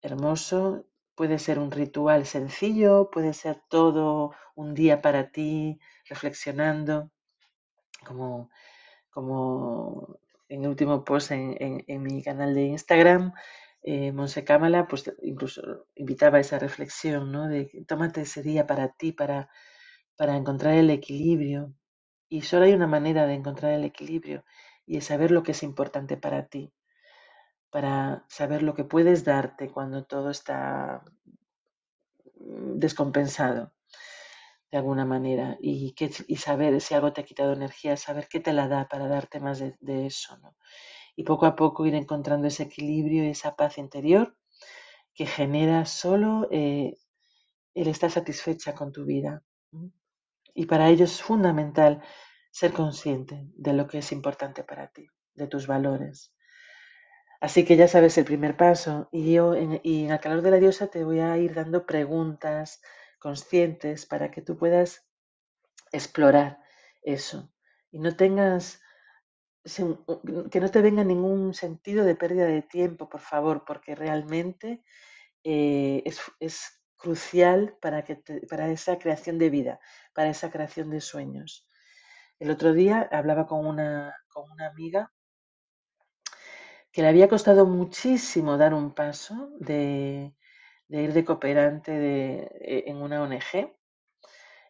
hermoso 0.00 0.86
Puede 1.14 1.38
ser 1.38 1.58
un 1.58 1.70
ritual 1.70 2.24
sencillo, 2.26 3.10
puede 3.10 3.34
ser 3.34 3.62
todo 3.68 4.32
un 4.54 4.74
día 4.74 5.02
para 5.02 5.30
ti, 5.30 5.78
reflexionando, 6.08 7.10
como, 8.06 8.50
como 9.10 10.18
en 10.54 10.64
el 10.64 10.68
último 10.70 11.04
post 11.04 11.32
en, 11.32 12.02
mi 12.02 12.22
canal 12.22 12.54
de 12.54 12.62
Instagram, 12.64 13.32
eh, 13.82 14.12
Monse 14.12 14.44
Cámara, 14.44 14.86
pues 14.86 15.12
incluso 15.22 15.86
invitaba 15.94 16.38
a 16.38 16.40
esa 16.40 16.58
reflexión, 16.58 17.32
¿no? 17.32 17.48
De 17.48 17.84
tómate 17.86 18.22
ese 18.22 18.42
día 18.42 18.66
para 18.66 18.88
ti, 18.92 19.12
para, 19.12 19.48
para 20.16 20.36
encontrar 20.36 20.74
el 20.74 20.90
equilibrio. 20.90 21.74
Y 22.28 22.42
solo 22.42 22.64
hay 22.66 22.72
una 22.74 22.86
manera 22.86 23.26
de 23.26 23.34
encontrar 23.34 23.72
el 23.72 23.84
equilibrio 23.84 24.44
y 24.86 24.98
es 24.98 25.06
saber 25.06 25.30
lo 25.30 25.42
que 25.42 25.52
es 25.52 25.62
importante 25.62 26.16
para 26.16 26.46
ti 26.46 26.72
para 27.72 28.26
saber 28.28 28.62
lo 28.62 28.74
que 28.74 28.84
puedes 28.84 29.24
darte 29.24 29.70
cuando 29.70 30.04
todo 30.04 30.28
está 30.30 31.02
mm, 32.36 32.78
descompensado 32.78 33.72
de 34.72 34.78
alguna 34.78 35.04
manera 35.04 35.58
y, 35.60 35.92
que, 35.92 36.10
y 36.26 36.36
saber 36.36 36.80
si 36.80 36.94
algo 36.94 37.12
te 37.12 37.20
ha 37.20 37.24
quitado 37.24 37.52
energía, 37.52 37.96
saber 37.98 38.26
qué 38.26 38.40
te 38.40 38.54
la 38.54 38.68
da 38.68 38.88
para 38.88 39.06
darte 39.06 39.38
más 39.38 39.60
de, 39.60 40.06
eso. 40.06 40.38
¿no? 40.38 40.56
Y 41.14 41.24
poco 41.24 41.44
a 41.44 41.54
poco 41.54 41.84
ir 41.86 41.94
encontrando 41.94 42.48
ese 42.48 42.64
equilibrio 42.64 43.22
y 43.24 43.28
esa 43.28 43.54
paz 43.54 43.76
interior 43.76 44.34
que 45.14 45.26
genera 45.26 45.84
solo 45.84 46.48
eh, 46.50 46.96
el 47.74 47.88
estar 47.88 48.10
satisfecha 48.10 48.74
con 48.74 48.92
tu 48.92 49.04
vida. 49.04 49.42
Y 50.54 50.64
para 50.64 50.88
ello 50.88 51.04
es 51.04 51.20
fundamental 51.20 52.02
ser 52.50 52.72
consciente 52.72 53.46
de 53.54 53.74
lo 53.74 53.86
que 53.86 53.98
es 53.98 54.10
importante 54.10 54.64
para 54.64 54.88
ti, 54.88 55.06
de 55.34 55.46
tus 55.48 55.66
valores, 55.66 56.34
Así 57.42 57.64
que 57.64 57.76
ya 57.76 57.88
sabes 57.88 58.16
el 58.18 58.24
primer 58.24 58.56
paso 58.56 59.08
y 59.10 59.32
yo 59.32 59.56
en, 59.56 59.80
y 59.82 60.04
en 60.04 60.12
el 60.12 60.20
calor 60.20 60.42
de 60.42 60.52
la 60.52 60.58
diosa 60.58 60.86
te 60.86 61.02
voy 61.02 61.18
a 61.18 61.36
ir 61.38 61.54
dando 61.54 61.86
preguntas 61.86 62.80
conscientes 63.22 64.04
para 64.04 64.32
que 64.32 64.42
tú 64.42 64.58
puedas 64.58 65.06
explorar 65.92 66.58
eso 67.02 67.52
y 67.92 68.00
no 68.00 68.16
tengas 68.16 68.80
que 70.50 70.60
no 70.60 70.70
te 70.72 70.82
venga 70.82 71.04
ningún 71.04 71.54
sentido 71.54 72.04
de 72.04 72.16
pérdida 72.16 72.46
de 72.46 72.62
tiempo, 72.62 73.08
por 73.08 73.20
favor, 73.20 73.64
porque 73.64 73.94
realmente 73.94 74.82
eh, 75.44 76.02
es, 76.40 76.80
crucial 76.96 77.76
para, 77.80 78.02
que 78.04 78.22
para 78.48 78.68
esa 78.70 78.98
creación 78.98 79.38
de 79.38 79.50
vida, 79.50 79.80
para 80.14 80.30
esa 80.30 80.50
creación 80.50 80.90
de 80.90 81.00
sueños. 81.00 81.68
El 82.38 82.50
otro 82.50 82.72
día 82.72 83.08
hablaba 83.10 83.46
con 83.46 83.66
una, 83.66 84.16
con 84.28 84.50
una 84.50 84.66
amiga 84.68 85.12
que 86.92 87.02
le 87.02 87.08
había 87.08 87.28
costado 87.28 87.66
muchísimo 87.66 88.56
dar 88.56 88.72
un 88.74 88.94
paso 88.94 89.50
de, 89.58 90.36
ir 91.00 91.12
de 91.12 91.24
cooperante 91.24 91.92
de, 91.92 92.50
e, 92.60 92.84
en 92.90 92.96
una 92.98 93.22
ONG 93.22 93.72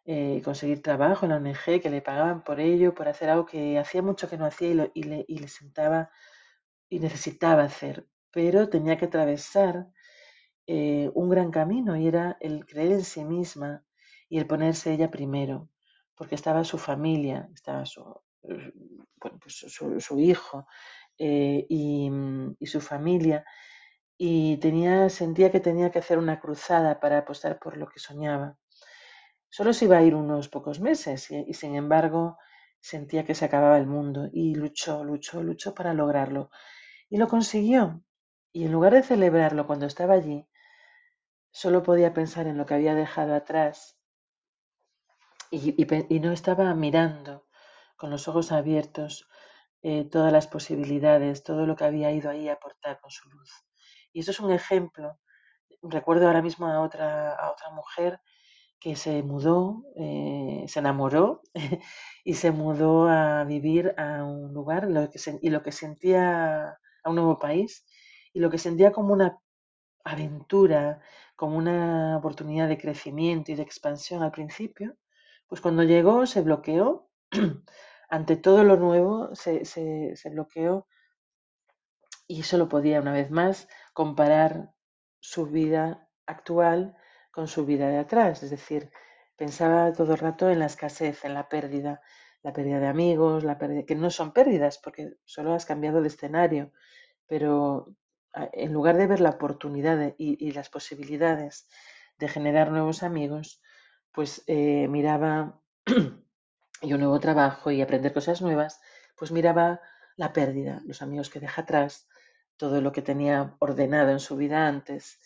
eh, 0.04 0.42
conseguir 0.44 0.82
trabajo 0.82 1.26
en 1.26 1.30
la 1.30 1.36
ONG, 1.36 1.80
que 1.80 1.90
le 1.90 2.02
pagaban 2.02 2.42
por 2.42 2.58
ello, 2.60 2.94
por 2.94 3.08
hacer 3.08 3.30
algo 3.30 3.46
que 3.46 3.78
hacía 3.78 4.02
mucho 4.02 4.28
que 4.28 4.36
no 4.36 4.46
hacía 4.46 4.90
y, 4.94 5.02
le, 5.04 5.24
y 5.28 5.38
le 5.38 5.48
sentaba 5.48 6.10
y 6.88 6.98
necesitaba 6.98 7.62
hacer, 7.62 8.08
pero 8.32 8.68
tenía 8.68 8.98
que 8.98 9.06
atravesar 9.06 9.88
eh, 10.66 11.10
un 11.14 11.30
gran 11.30 11.50
camino 11.52 11.96
y 11.96 12.08
era 12.08 12.36
el 12.40 12.66
creer 12.66 12.92
en 12.92 13.04
sí 13.04 13.24
misma 13.24 13.84
y 14.28 14.38
el 14.38 14.46
ponerse 14.46 14.92
ella 14.92 15.10
primero, 15.10 15.68
porque 16.16 16.34
estaba 16.34 16.64
su 16.64 16.78
familia, 16.78 17.48
estaba 17.54 17.86
su, 17.86 18.04
pues 18.40 19.54
su, 20.00 20.18
hijo 20.18 20.66
eh, 21.16 21.64
y, 21.68 22.10
y, 22.58 22.66
su 22.66 22.80
familia 22.80 23.44
y 24.24 24.56
tenía, 24.58 25.08
sentía 25.08 25.50
que 25.50 25.58
tenía 25.58 25.90
que 25.90 25.98
hacer 25.98 26.16
una 26.16 26.38
cruzada 26.38 27.00
para 27.00 27.18
apostar 27.18 27.58
por 27.58 27.76
lo 27.76 27.88
que 27.88 27.98
soñaba. 27.98 28.56
Solo 29.50 29.72
se 29.72 29.86
iba 29.86 29.96
a 29.98 30.02
ir 30.02 30.14
unos 30.14 30.48
pocos 30.48 30.78
meses 30.78 31.28
y, 31.32 31.44
y 31.48 31.54
sin 31.54 31.74
embargo 31.74 32.38
sentía 32.80 33.24
que 33.24 33.34
se 33.34 33.46
acababa 33.46 33.78
el 33.78 33.88
mundo 33.88 34.28
y 34.32 34.54
luchó, 34.54 35.02
luchó, 35.02 35.42
luchó 35.42 35.74
para 35.74 35.92
lograrlo. 35.92 36.50
Y 37.10 37.16
lo 37.16 37.26
consiguió. 37.26 38.04
Y 38.52 38.64
en 38.64 38.70
lugar 38.70 38.92
de 38.92 39.02
celebrarlo 39.02 39.66
cuando 39.66 39.86
estaba 39.86 40.14
allí, 40.14 40.46
solo 41.50 41.82
podía 41.82 42.14
pensar 42.14 42.46
en 42.46 42.58
lo 42.58 42.64
que 42.64 42.74
había 42.74 42.94
dejado 42.94 43.34
atrás 43.34 43.98
y, 45.50 45.84
no 46.20 46.30
estaba 46.30 46.72
mirando 46.74 47.48
con 47.96 48.10
los 48.10 48.28
ojos 48.28 48.52
abiertos 48.52 49.28
eh, 49.82 50.04
todas 50.04 50.32
las 50.32 50.46
posibilidades, 50.46 51.42
todo 51.42 51.66
lo 51.66 51.74
que 51.74 51.86
había 51.86 52.12
ido 52.12 52.30
ahí 52.30 52.48
a 52.48 52.52
aportar 52.52 53.00
con 53.00 53.10
su 53.10 53.28
luz. 53.28 53.50
Y 54.12 54.20
eso 54.20 54.30
es 54.30 54.40
un 54.40 54.52
ejemplo. 54.52 55.18
Recuerdo 55.82 56.26
ahora 56.26 56.42
mismo 56.42 56.66
a 56.66 56.80
otra, 56.80 57.34
a 57.34 57.50
otra 57.50 57.70
mujer 57.70 58.20
que 58.80 58.96
se 58.96 59.22
mudó, 59.22 59.84
eh, 59.96 60.64
se 60.66 60.80
enamoró 60.80 61.42
y 62.24 62.34
se 62.34 62.50
mudó 62.50 63.08
a 63.08 63.44
vivir 63.44 63.94
a 63.96 64.24
un 64.24 64.52
lugar 64.52 64.88
y 65.40 65.50
lo 65.50 65.62
que 65.62 65.72
sentía 65.72 66.78
a 67.04 67.10
un 67.10 67.16
nuevo 67.16 67.38
país 67.38 67.84
y 68.32 68.40
lo 68.40 68.50
que 68.50 68.58
sentía 68.58 68.92
como 68.92 69.12
una 69.12 69.38
aventura, 70.04 71.00
como 71.36 71.56
una 71.56 72.16
oportunidad 72.18 72.68
de 72.68 72.78
crecimiento 72.78 73.52
y 73.52 73.54
de 73.54 73.62
expansión 73.62 74.22
al 74.22 74.32
principio, 74.32 74.96
pues 75.46 75.60
cuando 75.60 75.82
llegó 75.84 76.26
se 76.26 76.40
bloqueó, 76.42 77.08
ante 78.08 78.36
todo 78.36 78.64
lo 78.64 78.76
nuevo 78.76 79.34
se, 79.34 79.64
se, 79.64 80.30
bloqueó 80.30 80.86
y 82.26 82.42
solo 82.42 82.68
podía 82.68 83.00
una 83.00 83.12
vez 83.12 83.30
más 83.30 83.68
comparar 83.92 84.74
su 85.20 85.46
vida 85.46 86.08
actual 86.26 86.96
con 87.30 87.48
su 87.48 87.64
vida 87.64 87.88
de 87.88 87.98
atrás, 87.98 88.42
es 88.42 88.50
decir, 88.50 88.90
pensaba 89.36 89.92
todo 89.92 90.12
el 90.12 90.18
rato 90.18 90.50
en 90.50 90.58
la 90.58 90.66
escasez, 90.66 91.24
en 91.24 91.34
la 91.34 91.48
pérdida, 91.48 92.00
la 92.42 92.52
pérdida 92.52 92.80
de 92.80 92.88
amigos, 92.88 93.44
la 93.44 93.58
pérdida, 93.58 93.84
que 93.84 93.94
no 93.94 94.10
son 94.10 94.32
pérdidas 94.32 94.78
porque 94.78 95.16
solo 95.24 95.54
has 95.54 95.64
cambiado 95.64 96.02
de 96.02 96.08
escenario, 96.08 96.72
pero 97.26 97.94
en 98.34 98.72
lugar 98.72 98.96
de 98.96 99.06
ver 99.06 99.20
la 99.20 99.30
oportunidad 99.30 100.14
y, 100.18 100.52
las 100.52 100.68
posibilidades 100.70 101.68
de 102.18 102.28
generar 102.28 102.70
nuevos 102.70 103.02
amigos, 103.02 103.62
pues 104.12 104.42
eh, 104.46 104.88
miraba 104.88 105.60
y 106.82 106.92
un 106.92 107.00
nuevo 107.00 107.20
trabajo 107.20 107.70
y 107.70 107.82
aprender 107.82 108.12
cosas 108.12 108.42
nuevas, 108.42 108.80
pues 109.16 109.32
miraba 109.32 109.80
la 110.16 110.32
pérdida, 110.32 110.82
los 110.84 111.02
amigos 111.02 111.30
que 111.30 111.40
deja 111.40 111.62
atrás, 111.62 112.08
todo 112.56 112.80
lo 112.80 112.92
que 112.92 113.02
tenía 113.02 113.56
ordenado 113.60 114.10
en 114.10 114.20
su 114.20 114.36
vida 114.36 114.66
antes. 114.66 115.18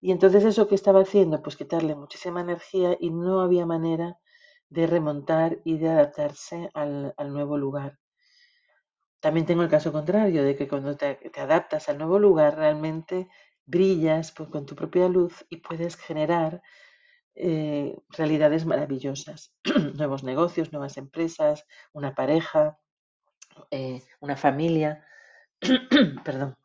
Y 0.00 0.12
entonces 0.12 0.44
eso 0.44 0.68
que 0.68 0.74
estaba 0.74 1.02
haciendo, 1.02 1.42
pues 1.42 1.56
quitarle 1.56 1.94
muchísima 1.94 2.40
energía 2.40 2.96
y 3.00 3.10
no 3.10 3.40
había 3.40 3.66
manera 3.66 4.18
de 4.68 4.86
remontar 4.86 5.58
y 5.64 5.78
de 5.78 5.90
adaptarse 5.90 6.70
al 6.74 7.32
nuevo 7.32 7.56
lugar. 7.58 7.98
También 9.22 9.46
tengo 9.46 9.62
el 9.62 9.68
caso 9.68 9.92
contrario, 9.92 10.42
de 10.42 10.56
que 10.56 10.66
cuando 10.66 10.96
te, 10.96 11.16
adaptas 11.38 11.88
al 11.88 11.96
nuevo 11.96 12.18
lugar, 12.18 12.56
realmente 12.56 13.28
brillas 13.64 14.32
pues, 14.32 14.48
con 14.48 14.66
tu 14.66 14.74
propia 14.74 15.08
luz 15.08 15.46
y 15.48 15.58
puedes 15.58 15.96
generar 15.96 16.60
eh, 17.36 17.96
realidades 18.08 18.66
maravillosas, 18.66 19.54
nuevos 19.94 20.24
negocios, 20.24 20.72
nuevas 20.72 20.96
empresas, 20.96 21.64
una 21.92 22.16
pareja, 22.16 22.80
eh, 23.70 24.02
una 24.18 24.36
familia. 24.36 25.06
Perdón. 26.24 26.56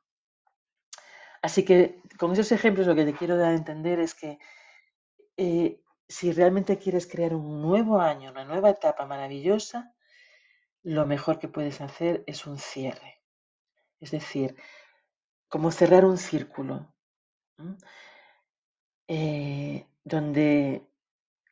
Así 1.42 1.64
que 1.64 2.02
con 2.18 2.32
esos 2.34 2.52
ejemplos 2.52 2.88
lo 2.88 2.96
que 2.96 3.06
te 3.06 3.14
quiero 3.14 3.38
dar 3.38 3.52
a 3.52 3.56
entender 3.56 4.00
es 4.00 4.14
que 4.14 4.40
eh, 5.38 5.82
si 6.08 6.32
realmente 6.32 6.78
quieres 6.78 7.08
crear 7.08 7.34
un 7.34 7.62
nuevo 7.62 8.00
año, 8.00 8.32
una 8.32 8.46
nueva 8.46 8.70
etapa 8.70 9.06
maravillosa, 9.06 9.94
lo 10.84 11.06
mejor 11.06 11.40
que 11.40 11.48
puedes 11.48 11.82
hacer 11.82 12.24
es 12.28 12.46
un 12.48 12.58
cierre. 12.58 13.22
Es 14.00 14.12
decir, 14.12 14.56
como 15.50 15.72
cerrar 15.72 16.06
un 16.06 16.18
círculo, 16.18 16.94
eh, 19.08 19.86
donde 20.04 20.88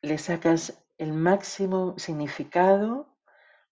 le 0.01 0.17
sacas 0.17 0.83
el 0.97 1.13
máximo 1.13 1.95
significado 1.97 3.17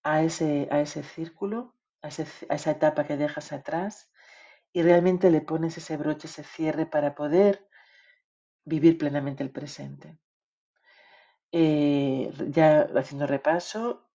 a 0.03 0.23
ese, 0.23 0.67
a 0.71 0.81
ese 0.81 1.03
círculo, 1.03 1.75
a, 2.01 2.09
esa 2.09 2.71
etapa 2.71 3.05
que 3.05 3.17
dejas 3.17 3.51
atrás, 3.53 4.11
y 4.73 4.81
realmente 4.81 5.29
le 5.29 5.41
pones 5.41 5.77
ese 5.77 5.95
broche, 5.97 6.27
ese 6.27 6.43
cierre 6.43 6.85
para 6.87 7.13
poder 7.13 7.67
vivir 8.65 8.97
plenamente 8.97 9.43
el 9.43 9.51
presente. 9.51 10.17
Eh, 11.51 12.33
ya 12.49 12.89
haciendo 12.95 13.27
repaso, 13.27 14.09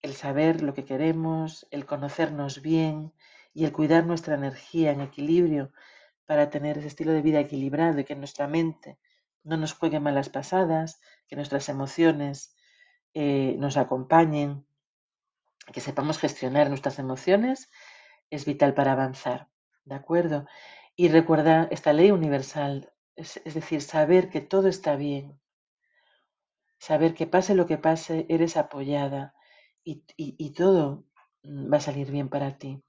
el 0.00 0.14
saber 0.14 0.62
lo 0.62 0.72
que 0.72 0.86
queremos, 0.86 1.66
el 1.70 1.84
conocernos 1.84 2.62
bien 2.62 3.12
y 3.52 3.66
el 3.66 3.72
cuidar 3.72 4.06
nuestra 4.06 4.34
energía 4.34 4.90
en 4.90 5.02
equilibrio 5.02 5.72
para 6.24 6.48
tener 6.48 6.78
ese 6.78 6.88
estilo 6.88 7.12
de 7.12 7.22
vida 7.22 7.40
equilibrado 7.40 8.00
y 8.00 8.04
que 8.04 8.16
nuestra 8.16 8.48
mente 8.48 8.98
no 9.42 9.58
nos 9.58 9.74
juegue 9.74 10.00
malas 10.00 10.30
pasadas, 10.30 11.00
que 11.28 11.36
nuestras 11.36 11.68
emociones 11.68 12.56
eh, 13.12 13.56
nos 13.58 13.76
acompañen, 13.76 14.66
que 15.72 15.80
sepamos 15.80 16.18
gestionar 16.18 16.70
nuestras 16.70 16.98
emociones, 16.98 17.70
es 18.30 18.46
vital 18.46 18.72
para 18.72 18.92
avanzar. 18.92 19.48
¿De 19.84 19.94
acuerdo? 19.94 20.46
Y 20.96 21.08
recuerda 21.08 21.68
esta 21.70 21.92
ley 21.92 22.10
universal, 22.10 22.92
es 23.16 23.42
decir, 23.44 23.82
saber 23.82 24.30
que 24.30 24.40
todo 24.40 24.68
está 24.68 24.96
bien, 24.96 25.40
saber 26.78 27.14
que 27.14 27.26
pase 27.26 27.54
lo 27.54 27.66
que 27.66 27.78
pase, 27.78 28.26
eres 28.28 28.56
apoyada, 28.56 29.34
y, 29.84 30.50
todo 30.52 31.04
mm, 31.42 31.72
va 31.72 31.76
a 31.76 31.80
salir 31.80 32.10
bien 32.10 32.28
para 32.28 32.58
ti. 32.58 32.82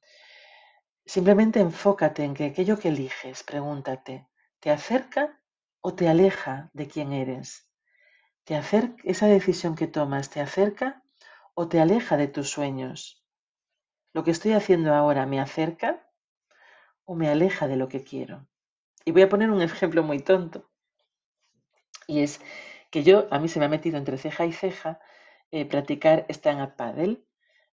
Simplemente 1.05 1.60
enfócate 1.60 2.23
en 2.23 2.34
que 2.34 2.45
aquello 2.45 2.79
que 2.79 2.89
eliges, 2.89 3.43
pregúntate, 3.43 4.27
¿te 4.60 4.71
acerca 4.71 5.41
o 5.81 5.93
te 5.93 6.08
aleja 6.08 6.69
de 6.73 6.88
quién 6.88 7.13
eres? 7.13 7.69
¿Te 8.43 8.55
acerca, 8.55 9.01
esa 9.03 9.27
decisión 9.27 9.75
que 9.75 9.88
tomas 9.88 10.29
te 10.29 10.41
acerca 10.41 11.03
o 11.53 11.67
te 11.67 11.79
aleja 11.79 12.17
de 12.17 12.27
tus 12.27 12.49
sueños? 12.49 13.23
¿Lo 14.13 14.23
que 14.23 14.31
estoy 14.31 14.53
haciendo 14.53 14.93
ahora 14.93 15.25
me 15.25 15.39
acerca 15.39 16.04
o 17.05 17.15
me 17.15 17.29
aleja 17.29 17.67
de 17.67 17.77
lo 17.77 17.87
que 17.87 18.03
quiero? 18.03 18.47
Y 19.05 19.11
voy 19.11 19.21
a 19.21 19.29
poner 19.29 19.49
un 19.51 19.61
ejemplo 19.61 20.03
muy 20.03 20.19
tonto. 20.19 20.69
Y 22.07 22.21
es 22.21 22.41
que 22.91 23.03
yo, 23.03 23.27
a 23.31 23.39
mí 23.39 23.47
se 23.47 23.59
me 23.59 23.65
ha 23.65 23.69
metido 23.69 23.97
entre 23.97 24.17
ceja 24.17 24.45
y 24.45 24.53
ceja 24.53 24.99
eh, 25.51 25.65
practicar 25.65 26.25
stand-up 26.29 26.75
paddle, 26.75 27.23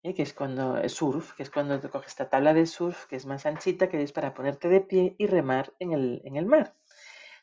eh, 0.04 0.14
que 0.14 0.24
es 0.24 0.34
cuando 0.34 0.88
surf, 0.90 1.34
que 1.34 1.44
es 1.44 1.50
cuando 1.50 1.80
te 1.80 1.90
coges 1.90 2.10
esta 2.10 2.30
tabla 2.30 2.54
de 2.54 2.66
surf 2.66 3.06
que 3.06 3.16
es 3.16 3.26
más 3.26 3.46
anchita, 3.46 3.90
que 3.90 4.02
es 4.02 4.12
para 4.12 4.34
ponerte 4.34 4.68
de 4.68 4.82
pie 4.82 5.16
y 5.18 5.28
remar 5.28 5.74
en 5.80 5.92
el, 5.94 6.22
en 6.26 6.38
el 6.38 6.46
mar. 6.46 6.76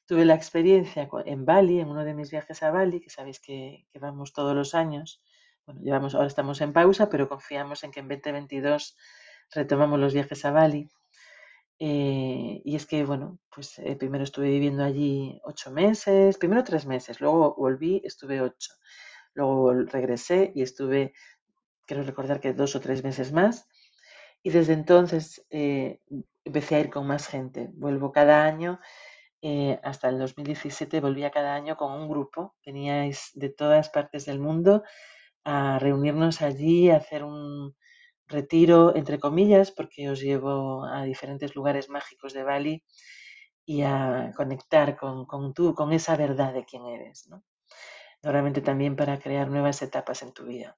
Tuve 0.06 0.24
la 0.24 0.34
experiencia 0.34 1.08
en 1.26 1.44
Bali, 1.44 1.80
en 1.80 1.88
uno 1.88 2.04
de 2.04 2.14
mis 2.14 2.30
viajes 2.30 2.62
a 2.62 2.70
Bali, 2.70 3.00
que 3.00 3.10
sabéis 3.10 3.40
que, 3.40 3.86
que 3.92 3.98
vamos 3.98 4.32
todos 4.32 4.54
los 4.54 4.74
años. 4.74 5.22
Bueno, 5.66 5.82
llevamos, 5.82 6.14
ahora 6.14 6.28
estamos 6.28 6.60
en 6.62 6.72
pausa, 6.72 7.10
pero 7.10 7.28
confiamos 7.28 7.84
en 7.84 7.90
que 7.90 8.00
en 8.00 8.08
2022 8.08 8.96
retomamos 9.52 10.00
los 10.00 10.14
viajes 10.14 10.44
a 10.44 10.50
Bali. 10.50 10.88
Eh, 11.80 12.60
y 12.64 12.76
es 12.76 12.86
que, 12.86 13.04
bueno, 13.04 13.38
pues 13.54 13.80
primero 13.98 14.24
estuve 14.24 14.50
viviendo 14.50 14.84
allí 14.84 15.40
ocho 15.44 15.70
meses, 15.70 16.38
primero 16.38 16.64
tres 16.64 16.86
meses, 16.86 17.20
luego 17.20 17.54
volví, 17.56 18.00
estuve 18.04 18.40
ocho. 18.40 18.72
Luego 19.34 19.72
regresé 19.72 20.52
y 20.54 20.62
estuve, 20.62 21.12
quiero 21.86 22.02
recordar 22.02 22.40
que 22.40 22.54
dos 22.54 22.76
o 22.76 22.80
tres 22.80 23.04
meses 23.04 23.32
más. 23.32 23.68
Y 24.42 24.50
desde 24.50 24.72
entonces 24.72 25.46
eh, 25.50 26.00
empecé 26.44 26.76
a 26.76 26.80
ir 26.80 26.90
con 26.90 27.06
más 27.06 27.28
gente. 27.28 27.70
Vuelvo 27.74 28.12
cada 28.12 28.44
año. 28.44 28.80
Eh, 29.42 29.80
hasta 29.84 30.08
el 30.08 30.18
2017 30.18 31.00
volvía 31.00 31.30
cada 31.30 31.54
año 31.54 31.76
con 31.76 31.92
un 31.92 32.08
grupo. 32.08 32.56
Teníais 32.62 33.30
de 33.34 33.50
todas 33.50 33.90
partes 33.90 34.26
del 34.26 34.40
mundo 34.40 34.82
a 35.44 35.78
reunirnos 35.80 36.42
allí, 36.42 36.90
a 36.90 36.98
hacer 36.98 37.24
un 37.24 37.76
retiro, 38.28 38.94
entre 38.96 39.18
comillas, 39.18 39.70
porque 39.70 40.10
os 40.10 40.20
llevo 40.20 40.84
a 40.84 41.04
diferentes 41.04 41.54
lugares 41.56 41.88
mágicos 41.88 42.32
de 42.32 42.44
Bali 42.44 42.84
y 43.64 43.82
a 43.82 44.32
conectar 44.36 44.96
con, 44.96 45.26
con 45.26 45.54
tú, 45.54 45.74
con 45.74 45.92
esa 45.92 46.16
verdad 46.16 46.52
de 46.54 46.64
quién 46.64 46.86
eres. 46.86 47.28
¿no? 47.28 47.42
normalmente 48.22 48.60
también 48.60 48.96
para 48.96 49.18
crear 49.18 49.48
nuevas 49.48 49.82
etapas 49.82 50.22
en 50.22 50.32
tu 50.32 50.44
vida. 50.44 50.76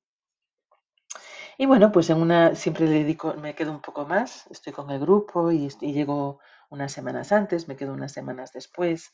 Y 1.58 1.66
bueno, 1.66 1.92
pues 1.92 2.08
en 2.10 2.18
una 2.18 2.54
siempre 2.54 2.86
le 2.86 2.92
dedico, 2.92 3.34
me 3.34 3.54
quedo 3.54 3.72
un 3.72 3.82
poco 3.82 4.06
más, 4.06 4.46
estoy 4.50 4.72
con 4.72 4.90
el 4.90 4.98
grupo 4.98 5.50
y, 5.52 5.68
llego 5.68 6.40
unas 6.70 6.92
semanas 6.92 7.32
antes, 7.32 7.68
me 7.68 7.76
quedo 7.76 7.92
unas 7.92 8.12
semanas 8.12 8.52
después. 8.52 9.12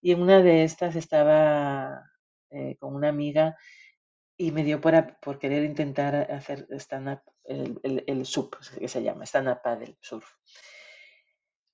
Y 0.00 0.12
en 0.12 0.22
una 0.22 0.40
de 0.40 0.64
estas 0.64 0.94
estaba 0.94 2.04
eh, 2.50 2.76
con 2.78 2.94
una 2.94 3.08
amiga 3.08 3.56
y 4.36 4.52
me 4.52 4.62
dio 4.64 4.80
por, 4.80 5.18
por 5.20 5.38
querer 5.38 5.64
intentar 5.64 6.14
hacer 6.32 6.66
stand-up, 6.78 7.22
el, 7.50 7.80
el, 7.82 8.04
el, 8.06 8.26
SUP, 8.26 8.54
que 8.78 8.88
se 8.88 9.02
llama, 9.02 9.24
stand-up 9.24 9.60
paddle, 9.62 9.96
surf. 10.00 10.26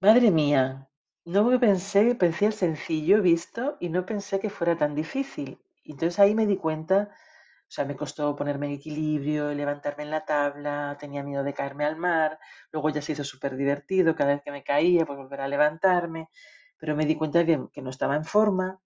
Madre 0.01 0.31
mía, 0.31 0.89
no 1.25 1.61
pensé, 1.61 2.15
pensé 2.15 2.53
sencillo 2.53 3.23
visto 3.23 3.77
y 3.81 3.89
no 3.89 4.07
pensé 4.07 4.41
que 4.41 4.51
fuera 4.51 4.77
tan 4.77 4.95
difícil. 4.95 5.59
Entonces 5.85 6.19
ahí 6.19 6.35
me 6.35 6.47
di 6.47 6.57
cuenta, 6.57 7.11
o 7.69 7.71
sea, 7.71 7.85
me 7.85 7.97
costó 7.97 8.35
ponerme 8.37 8.67
en 8.67 8.73
equilibrio, 8.73 9.53
levantarme 9.53 10.05
en 10.05 10.11
la 10.11 10.25
tabla, 10.25 10.97
tenía 10.99 11.23
miedo 11.23 11.43
de 11.45 11.55
caerme 11.55 11.85
al 11.85 11.97
mar, 11.97 12.39
luego 12.73 12.91
ya 12.91 13.03
se 13.03 13.13
hizo 13.13 13.25
súper 13.25 13.57
divertido, 13.57 14.15
cada 14.15 14.35
vez 14.35 14.43
que 14.43 14.53
me 14.53 14.65
caía, 14.65 15.05
pues 15.07 15.19
volver 15.19 15.41
a 15.41 15.49
levantarme, 15.49 16.29
pero 16.79 16.97
me 16.97 17.07
di 17.07 17.17
cuenta 17.17 17.45
que, 17.45 17.61
que 17.73 17.83
no 17.83 17.91
estaba 17.91 18.17
en 18.17 18.25
forma 18.25 18.81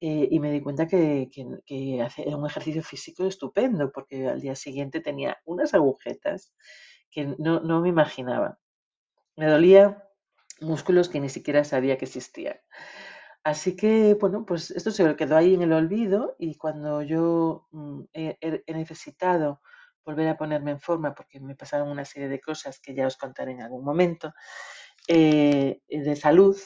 eh, 0.00 0.28
y 0.30 0.40
me 0.40 0.50
di 0.50 0.60
cuenta 0.60 0.86
que, 0.86 1.28
que, 1.32 1.46
que 1.66 1.98
era 1.98 2.36
un 2.36 2.46
ejercicio 2.46 2.82
físico 2.82 3.26
estupendo, 3.26 3.92
porque 3.92 4.28
al 4.28 4.40
día 4.40 4.56
siguiente 4.56 5.00
tenía 5.00 5.38
unas 5.44 5.74
agujetas 5.74 6.52
que 7.10 7.34
no, 7.38 7.60
no 7.60 7.80
me 7.80 7.88
imaginaba. 7.88 8.58
Me 9.36 9.46
dolía 9.46 10.04
músculos 10.60 11.08
que 11.08 11.20
ni 11.20 11.28
siquiera 11.28 11.64
sabía 11.64 11.98
que 11.98 12.04
existían. 12.06 12.56
Así 13.42 13.74
que, 13.74 14.14
bueno, 14.14 14.44
pues 14.44 14.70
esto 14.70 14.90
se 14.90 15.16
quedó 15.16 15.36
ahí 15.36 15.54
en 15.54 15.62
el 15.62 15.72
olvido 15.72 16.36
y 16.38 16.56
cuando 16.56 17.02
yo 17.02 17.66
mm, 17.70 18.02
he, 18.12 18.62
necesitado 18.68 19.62
volver 20.04 20.28
a 20.28 20.36
ponerme 20.36 20.72
en 20.72 20.80
forma, 20.80 21.14
porque 21.14 21.40
me 21.40 21.54
pasaron 21.54 21.88
una 21.88 22.04
serie 22.04 22.28
de 22.28 22.40
cosas 22.40 22.80
que 22.80 22.94
ya 22.94 23.06
os 23.06 23.16
contaré 23.16 23.52
en 23.52 23.62
algún 23.62 23.84
momento, 23.84 24.34
eh, 25.08 25.80
de 25.88 26.16
salud, 26.16 26.56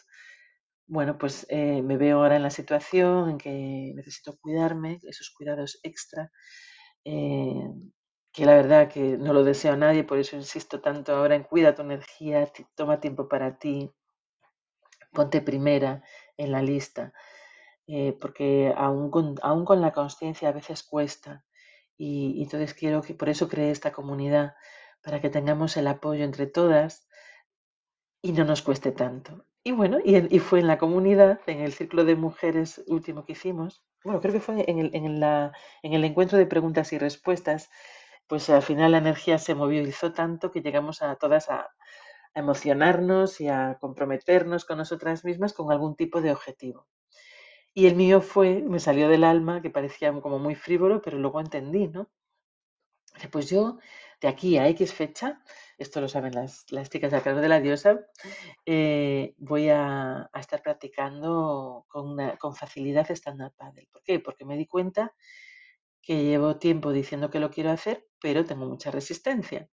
bueno, 0.87 1.19
pues 1.19 1.47
eh, 1.49 1.83
me 1.83 1.97
veo 1.97 2.19
ahora 2.19 2.37
en 2.37 2.43
la 2.43 2.51
situación 2.51 3.31
en 3.31 3.39
que 3.39 3.93
necesito 3.95 4.37
cuidarme, 4.39 5.01
esos 5.05 5.31
cuidados 5.31 5.81
extra, 5.83 6.31
eh, 7.05 7.69
que 8.33 8.47
la 8.47 8.55
verdad 8.55 8.89
que 8.91 9.17
no 9.19 9.33
lo 9.33 9.45
deseo 9.45 9.75
a 9.75 9.77
nadie, 9.77 10.05
por 10.05 10.19
eso 10.19 10.37
insisto 10.37 10.81
tanto 10.81 11.15
ahora 11.15 11.37
en 11.37 11.45
cuida 11.45 11.75
tu 11.75 11.83
energía, 11.83 12.51
toma 12.75 13.01
tiempo 13.01 13.29
para 13.29 13.59
ti, 13.59 13.91
ponte 15.13 15.41
primera 15.41 16.03
en 16.37 16.53
la 16.53 16.63
lista, 16.63 17.13
eh, 17.87 18.17
porque 18.21 18.73
aún 18.77 19.11
con, 19.11 19.37
aún 19.43 19.65
con 19.65 19.81
la 19.81 19.93
conciencia 19.93 20.49
a 20.49 20.53
veces 20.53 20.83
cuesta. 20.83 21.45
Y, 21.97 22.43
entonces 22.43 22.75
quiero 22.75 23.03
que 23.03 23.15
por 23.15 23.29
eso 23.29 23.49
creé 23.49 23.71
esta 23.71 23.93
comunidad, 23.93 24.55
para 25.03 25.21
que 25.21 25.31
tengamos 25.31 25.77
el 25.77 25.87
apoyo 25.87 26.25
entre 26.25 26.47
todas 26.47 27.07
y 28.23 28.33
no 28.33 28.45
nos 28.45 28.63
cueste 28.63 28.91
tanto. 28.93 29.47
Y 29.65 29.73
bueno, 29.73 29.99
y, 30.05 30.37
y, 30.37 30.39
fue 30.41 30.61
en 30.61 30.67
la 30.67 30.79
comunidad, 30.79 31.41
en 31.47 31.61
el 31.61 31.73
círculo 31.73 32.05
de 32.05 32.17
mujeres 32.17 32.85
último 32.87 33.25
que 33.25 33.33
hicimos, 33.33 33.83
bueno, 34.05 34.21
creo 34.21 34.35
que 34.35 34.41
fue 34.41 34.63
en 34.71 34.79
el, 34.79 34.95
en, 34.95 35.07
en 35.07 35.93
el 35.93 36.05
encuentro 36.05 36.37
de 36.39 36.47
preguntas 36.47 36.93
y 36.93 36.99
respuestas, 36.99 37.71
pues 38.27 38.51
al 38.51 38.63
final 38.63 38.93
la 38.93 38.99
energía 38.99 39.39
se 39.39 39.55
movilizó 39.55 40.13
tanto 40.13 40.51
que 40.51 40.61
llegamos 40.61 41.03
a 41.03 41.17
todas 41.17 41.49
a, 41.51 41.71
emocionarnos 42.35 43.41
y 43.41 43.49
a 43.49 43.79
comprometernos 43.81 44.65
con 44.65 44.79
nosotras 44.79 45.25
mismas 45.25 45.53
con 45.53 45.71
algún 45.71 45.97
tipo 45.97 46.21
de 46.21 46.33
objetivo. 46.33 46.87
Y 47.73 47.87
el 47.87 47.97
mío 47.97 48.21
fue, 48.21 48.63
me 48.63 48.81
salió 48.81 49.09
del 49.09 49.25
alma, 49.25 49.63
que 49.63 49.71
parecía 49.71 50.13
como 50.21 50.39
muy 50.39 50.55
frívolo, 50.55 51.01
pero 51.03 51.19
luego 51.19 51.41
entendí, 51.41 51.89
¿no? 51.89 52.09
Pues 53.31 53.49
yo, 53.49 53.79
de 54.21 54.29
aquí 54.29 54.59
a 54.59 54.69
X 54.69 54.93
fecha, 54.93 55.41
esto 55.79 56.01
lo 56.01 56.09
saben 56.09 56.35
las, 56.35 56.65
las 56.71 56.91
chicas 56.91 57.13
de 57.13 57.21
cargo 57.21 57.41
de 57.41 57.49
la 57.49 57.61
diosa, 57.61 58.01
eh, 58.67 59.35
voy 59.39 59.69
a, 59.69 60.31
estar 60.39 60.63
practicando 60.63 61.85
con, 61.89 62.17
con 62.39 62.55
facilidad 62.55 63.11
stand-up. 63.11 63.55
¿Por 63.91 64.03
qué? 64.03 64.21
Porque 64.21 64.45
me 64.45 64.57
di 64.57 64.67
cuenta 64.67 65.15
que 66.03 66.23
llevo 66.23 66.57
tiempo 66.59 66.93
diciendo 66.93 67.31
que 67.31 67.41
lo 67.41 67.51
quiero 67.51 67.71
hacer, 67.71 68.07
pero 68.21 68.45
tengo 68.45 68.67
mucha 68.67 68.91
resistencia 68.91 69.69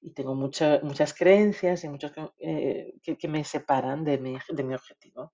y 0.00 0.12
tengo 0.12 0.34
muchas 0.34 1.14
creencias 1.14 1.82
y 1.82 1.88
muchos 1.88 2.12
eh, 2.38 2.94
que, 3.02 3.28
me 3.28 3.42
separan 3.42 4.04
de 4.04 4.18
mi, 4.18 4.36
de 4.50 4.62
mi 4.62 4.74
objetivo. 4.74 5.32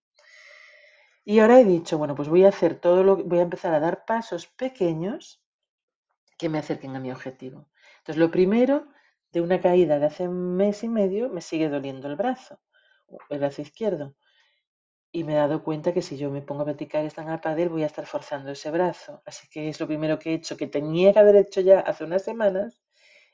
Y 1.24 1.40
ahora 1.40 1.60
he 1.60 1.64
dicho, 1.64 1.98
bueno, 1.98 2.14
pues 2.14 2.28
voy 2.28 2.44
a 2.44 2.48
hacer 2.48 2.80
todo 2.80 3.02
lo 3.02 3.16
voy 3.16 3.40
a 3.40 3.42
empezar 3.42 3.74
a 3.74 3.80
dar 3.80 4.04
pasos 4.04 4.46
pequeños 4.46 5.42
que 6.38 6.48
me 6.48 6.58
acerquen 6.58 6.96
a 6.96 7.00
mi 7.00 7.10
objetivo. 7.10 7.68
Entonces, 7.98 8.16
lo 8.16 8.30
primero, 8.30 8.88
de 9.32 9.40
una 9.40 9.60
caída 9.60 9.98
de 9.98 10.06
hace 10.06 10.28
un 10.28 10.56
mes 10.56 10.82
y 10.84 10.88
medio, 10.88 11.28
me 11.28 11.40
sigue 11.40 11.68
doliendo 11.68 12.08
el 12.08 12.16
brazo, 12.16 12.60
el 13.30 13.38
brazo 13.38 13.62
izquierdo. 13.62 14.16
Y 15.12 15.24
me 15.24 15.34
he 15.34 15.36
dado 15.36 15.64
cuenta 15.64 15.92
que 15.92 16.02
si 16.02 16.16
yo 16.16 16.30
me 16.30 16.42
pongo 16.42 16.62
a 16.62 16.64
practicar 16.66 17.04
esta 17.04 17.22
en 17.22 17.68
voy 17.70 17.82
a 17.82 17.86
estar 17.86 18.06
forzando 18.06 18.52
ese 18.52 18.70
brazo. 18.70 19.22
Así 19.26 19.48
que 19.48 19.68
es 19.68 19.80
lo 19.80 19.86
primero 19.86 20.18
que 20.18 20.30
he 20.30 20.34
hecho, 20.34 20.56
que 20.56 20.66
tenía 20.68 21.12
que 21.12 21.18
haber 21.18 21.36
hecho 21.36 21.60
ya 21.60 21.80
hace 21.80 22.04
unas 22.04 22.24
semanas, 22.24 22.80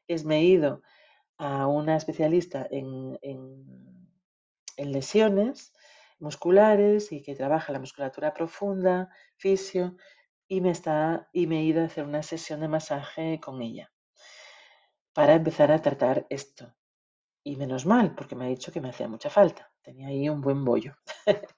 es 0.08 0.24
me 0.24 0.38
he 0.38 0.44
ido 0.44 0.82
a 1.38 1.66
una 1.66 1.96
especialista 1.96 2.66
en, 2.70 3.18
lesiones 4.78 5.72
musculares 6.18 7.12
y 7.12 7.22
que 7.22 7.34
trabaja 7.34 7.72
la 7.72 7.80
musculatura 7.80 8.32
profunda, 8.34 9.10
fisio, 9.36 9.96
y 10.48 10.60
me, 10.60 10.70
está, 10.70 11.28
y 11.32 11.46
me 11.46 11.60
he 11.60 11.64
ido 11.64 11.82
a 11.82 11.86
hacer 11.86 12.04
una 12.04 12.22
sesión 12.22 12.60
de 12.60 12.68
masaje 12.68 13.40
con 13.40 13.62
ella 13.62 13.90
para 15.16 15.34
empezar 15.34 15.72
a 15.72 15.80
tratar 15.80 16.26
esto. 16.28 16.74
Y 17.42 17.56
menos 17.56 17.86
mal, 17.86 18.14
porque 18.14 18.36
me 18.36 18.44
ha 18.44 18.48
dicho 18.48 18.70
que 18.70 18.82
me 18.82 18.90
hacía 18.90 19.08
mucha 19.08 19.30
falta. 19.30 19.72
Tenía 19.80 20.08
ahí 20.08 20.28
un 20.28 20.42
buen 20.42 20.62
bollo. 20.64 20.94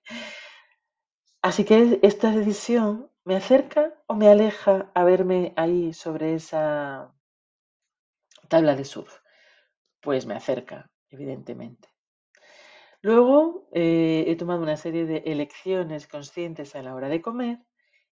Así 1.42 1.64
que 1.64 1.98
esta 2.02 2.30
decisión 2.30 3.10
me 3.24 3.34
acerca 3.34 3.94
o 4.06 4.14
me 4.14 4.28
aleja 4.28 4.92
a 4.94 5.02
verme 5.02 5.54
ahí 5.56 5.92
sobre 5.92 6.34
esa 6.34 7.12
tabla 8.48 8.76
de 8.76 8.84
surf 8.84 9.18
pues 10.00 10.26
me 10.26 10.34
acerca, 10.34 10.90
evidentemente. 11.10 11.88
Luego 13.02 13.68
eh, 13.72 14.24
he 14.28 14.36
tomado 14.36 14.62
una 14.62 14.76
serie 14.76 15.04
de 15.04 15.18
elecciones 15.26 16.06
conscientes 16.06 16.74
a 16.76 16.82
la 16.82 16.94
hora 16.94 17.08
de 17.08 17.20
comer 17.20 17.58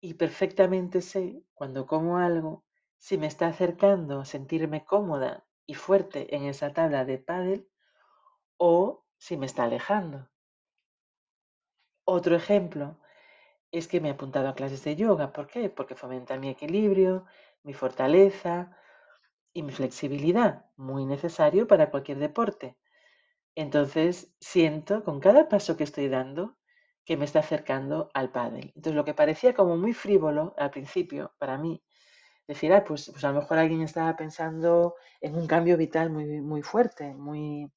y 0.02 0.16
perfectamente 0.16 1.02
sé 1.02 1.42
cuando 1.54 1.86
como 1.86 2.18
algo 2.18 2.66
si 3.00 3.18
me 3.18 3.26
está 3.26 3.48
acercando 3.48 4.20
a 4.22 4.26
sentirme 4.26 4.86
cómoda 4.86 5.48
y 5.66 5.74
fuerte 5.74 6.36
en 6.36 6.44
esa 6.44 6.72
tabla 6.74 7.04
de 7.06 7.18
pádel 7.18 7.68
o 8.58 9.04
si 9.18 9.36
me 9.38 9.48
está 9.48 9.64
alejando. 9.64 10.30
Otro 12.06 12.36
ejemplo 12.36 13.00
es 13.72 13.88
que 13.88 14.00
me 14.00 14.10
he 14.10 14.12
apuntado 14.12 14.48
a 14.50 14.56
clases 14.56 14.84
de 14.84 14.96
yoga. 14.96 15.34
¿Por 15.34 15.48
qué? 15.48 15.70
Porque 15.70 15.96
fomenta 15.96 16.38
mi 16.38 16.50
equilibrio, 16.50 17.26
mi 17.64 17.74
fortaleza, 17.74 18.76
y 19.54 19.64
mi 19.64 19.72
flexibilidad, 19.72 20.66
muy 20.78 21.06
necesario 21.06 21.68
para 21.68 21.90
cualquier 21.90 22.20
deporte. 22.20 22.78
Entonces 23.56 24.34
siento 24.40 25.04
con 25.04 25.20
cada 25.20 25.50
paso 25.50 25.76
que 25.76 25.84
estoy 25.84 26.08
dando 26.08 26.58
que 27.04 27.18
me 27.18 27.26
está 27.26 27.40
acercando 27.40 28.10
al 28.14 28.32
pádel. 28.32 28.72
Entonces 28.76 28.96
lo 28.96 29.06
que 29.06 29.14
parecía 29.14 29.54
como 29.54 29.78
muy 29.78 29.94
frívolo 29.94 30.54
al 30.58 30.70
principio 30.70 31.34
para 31.40 31.58
mí, 31.58 31.84
decir, 32.50 32.74
ah, 32.74 32.84
pues, 32.84 33.12
pues 33.12 33.24
a 33.24 33.32
lo 33.32 33.42
mejor 33.42 33.60
alguien 33.60 33.84
estaba 33.84 34.16
pensando 34.16 34.96
en 35.22 35.36
un 35.36 35.46
cambio 35.46 35.78
vital 35.78 36.10
muy, 36.10 36.42
muy 36.42 36.64
fuerte, 36.64 37.14
muy, 37.14 37.72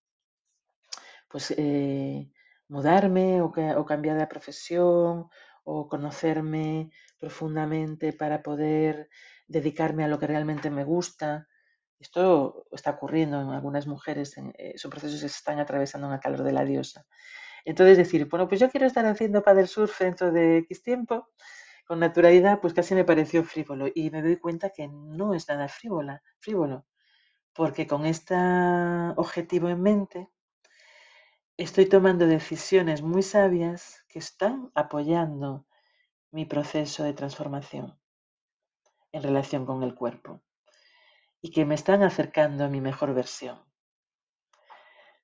pues 1.29 1.53
eh, 1.59 2.31
mudarme 2.69 3.43
o, 3.43 3.53
cambiar 3.85 4.17
de 4.19 4.27
profesión 4.27 5.29
o 5.65 5.89
conocerme 5.89 6.91
profundamente 7.21 8.15
para 8.15 8.43
poder 8.43 9.11
dedicarme 9.47 10.05
a 10.05 10.09
lo 10.09 10.19
que 10.19 10.27
realmente 10.27 10.71
me 10.71 10.85
gusta. 10.85 11.49
Esto 12.01 12.65
está 12.73 12.93
ocurriendo 12.93 13.43
en 13.43 13.51
algunas 13.51 13.87
mujeres, 13.87 14.39
en, 14.39 14.55
eh, 14.57 14.79
son 14.79 14.91
procesos 14.91 15.21
que 15.21 15.29
se 15.29 15.37
están 15.37 15.59
atravesando 15.61 16.07
en 16.07 16.15
el 16.15 16.21
calor 16.21 16.43
de 16.45 16.53
la 16.53 16.65
diosa. 16.65 17.05
Entonces 17.67 17.99
decir, 17.99 18.27
bueno, 18.27 18.49
pues 18.49 18.59
yo 18.59 18.71
quiero 18.71 18.87
estar 18.87 19.05
haciendo 19.05 19.43
paddle 19.43 19.67
surf 19.67 20.01
dentro 20.01 20.33
de 20.33 20.59
X 20.59 20.83
tiempo, 20.83 21.29
con 21.93 22.01
naturalidad, 22.01 22.59
pues 22.63 22.73
casi 22.73 22.95
me 22.95 23.05
pareció 23.05 23.45
frívolo 23.45 23.87
y 23.95 24.09
me 24.09 24.23
doy 24.23 24.39
cuenta 24.39 24.71
que 24.71 24.89
no 24.89 25.35
es 25.35 25.47
nada 25.47 25.69
frívola, 25.69 26.23
frívolo, 26.39 26.87
porque 27.53 27.87
con 27.87 28.07
este 28.07 28.35
objetivo 29.17 29.69
en 29.69 29.83
mente 29.83 30.31
estoy 31.59 31.85
tomando 31.85 32.27
decisiones 32.27 33.03
muy 33.03 33.23
sabias 33.23 34.07
que 34.09 34.21
están 34.21 34.73
apoyando 34.75 35.67
mi 36.31 36.47
proceso 36.47 37.05
de 37.05 37.13
transformación 37.13 38.01
en 39.13 39.23
relación 39.23 39.67
con 39.67 39.83
el 39.83 39.95
cuerpo 39.95 40.43
y 41.43 41.51
que 41.51 41.67
me 41.67 41.75
están 41.75 42.03
acercando 42.03 42.65
a 42.65 42.69
mi 42.69 42.81
mejor 42.81 43.13
versión. 43.13 43.63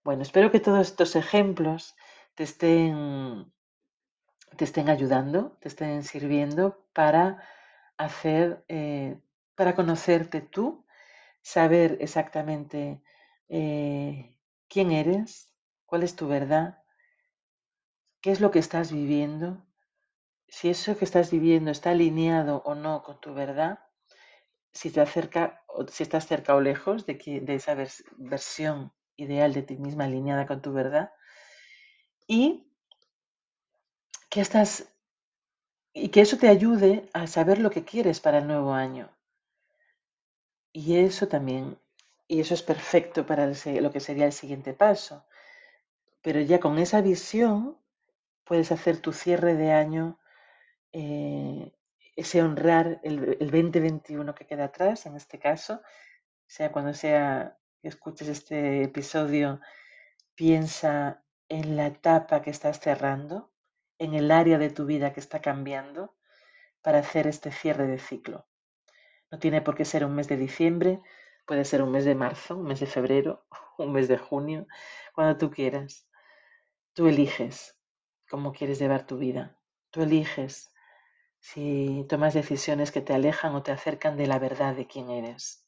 Bueno, 0.05 0.21
espero 0.21 0.51
que 0.51 0.61
todos 0.61 0.87
estos 0.87 1.17
ejemplos 1.17 1.97
te 2.35 2.43
estén, 2.45 3.51
te 4.57 4.65
estén 4.65 4.89
ayudando, 4.89 5.57
te 5.61 5.69
estén 5.69 6.03
sirviendo 6.03 6.85
para 6.93 7.43
hacer 7.97 8.65
eh, 8.69 9.19
para 9.55 9.75
conocerte 9.75 10.41
tú, 10.41 10.85
saber 11.43 11.99
exactamente 12.01 13.03
eh, 13.49 14.37
quién 14.69 14.93
eres, 14.93 15.53
cuál 15.87 16.03
es 16.05 16.15
tu 16.15 16.29
verdad, 16.29 16.83
qué 18.21 18.31
es 18.31 18.41
lo 18.41 18.51
que 18.51 18.61
estás 18.61 18.93
viviendo, 18.93 19.65
si 20.49 20.71
eso 20.71 20.97
que 20.97 21.05
estás 21.05 21.31
viviendo 21.31 21.71
está 21.71 21.91
alineado 21.91 22.63
o 22.65 22.75
no 22.75 23.03
con 23.03 23.21
tu 23.21 23.35
verdad, 23.35 23.81
si 24.73 24.91
te 24.91 25.01
acerca 25.01 25.63
si 25.89 26.03
estás 26.03 26.27
cerca 26.27 26.55
o 26.55 26.61
lejos 26.61 27.07
de, 27.07 27.15
de 27.43 27.55
esa 27.55 27.75
versión 28.17 28.93
ideal 29.17 29.53
de 29.53 29.63
ti 29.63 29.77
misma 29.77 30.05
alineada 30.05 30.47
con 30.47 30.63
tu 30.63 30.73
verdad 30.73 31.13
y 32.27 32.68
que 34.39 34.87
y 35.93 36.09
que 36.09 36.21
eso 36.21 36.39
te 36.39 36.49
ayude 36.49 37.09
a 37.13 37.27
saber 37.27 37.59
lo 37.59 37.71
que 37.71 37.85
quieres 37.85 38.21
para 38.21 38.39
el 38.39 38.47
nuevo 38.47 38.73
año. 38.73 39.11
Y 40.73 40.97
eso 40.97 41.29
también, 41.29 41.79
y 42.27 42.41
eso 42.41 42.55
es 42.55 42.63
perfecto 42.63 43.27
para 43.27 43.47
lo 43.47 43.91
que 43.91 44.01
sería 44.01 44.27
el 44.27 44.33
siguiente 44.33 44.73
paso. 44.73 45.25
Pero 46.23 46.41
ya 46.41 46.61
con 46.61 46.79
esa 46.79 47.01
visión 47.01 47.79
puedes 48.45 48.73
hacer 48.73 49.01
tu 49.01 49.13
cierre 49.13 49.55
de 49.55 49.73
año, 49.73 50.19
eh, 50.93 51.73
ese 52.17 52.43
honrar 52.43 53.01
el, 53.03 53.37
el 53.41 53.51
2021 53.51 54.35
que 54.35 54.47
queda 54.47 54.67
atrás, 54.67 55.07
en 55.07 55.17
este 55.17 55.39
caso, 55.39 55.83
sea 56.47 56.73
cuando 56.73 56.95
sea 56.95 57.59
que 57.83 57.89
escuches 57.89 58.29
este 58.29 58.85
episodio, 58.85 59.61
piensa 60.35 61.25
en 61.49 61.77
la 61.77 61.89
etapa 61.89 62.43
que 62.43 62.51
estás 62.51 62.81
cerrando, 62.81 63.51
en 63.99 64.15
el 64.15 64.31
área 64.31 64.59
de 64.59 64.71
tu 64.71 64.87
vida 64.87 65.13
que 65.13 65.21
está 65.21 65.41
cambiando 65.41 66.15
para 66.83 66.99
hacer 67.01 67.27
este 67.27 67.51
cierre 67.53 67.87
de 67.87 67.99
ciclo. 67.99 68.47
No 69.31 69.39
tiene 69.39 69.61
por 69.61 69.75
qué 69.75 69.85
ser 69.85 70.05
un 70.05 70.15
mes 70.15 70.29
de 70.29 70.37
diciembre, 70.37 71.01
puede 71.47 71.65
ser 71.65 71.83
un 71.83 71.91
mes 71.91 72.05
de 72.05 72.15
marzo, 72.15 72.57
un 72.57 72.65
mes 72.65 72.81
de 72.81 72.87
febrero, 72.87 73.47
un 73.79 73.93
mes 73.93 74.09
de 74.09 74.19
junio, 74.19 74.67
cuando 75.15 75.37
tú 75.37 75.51
quieras. 75.51 76.09
Tú 76.95 77.09
eliges 77.09 77.77
cómo 78.29 78.53
quieres 78.53 78.79
llevar 78.79 79.07
tu 79.07 79.19
vida. 79.19 79.59
Tú 79.91 80.03
eliges 80.03 80.73
si 81.41 82.05
tomas 82.09 82.35
decisiones 82.35 82.91
que 82.91 83.01
te 83.01 83.15
alejan 83.15 83.55
o 83.55 83.63
te 83.63 83.73
acercan 83.73 84.17
de 84.17 84.27
la 84.27 84.39
verdad 84.39 84.75
de 84.75 84.87
quién 84.87 85.11
eres. 85.11 85.65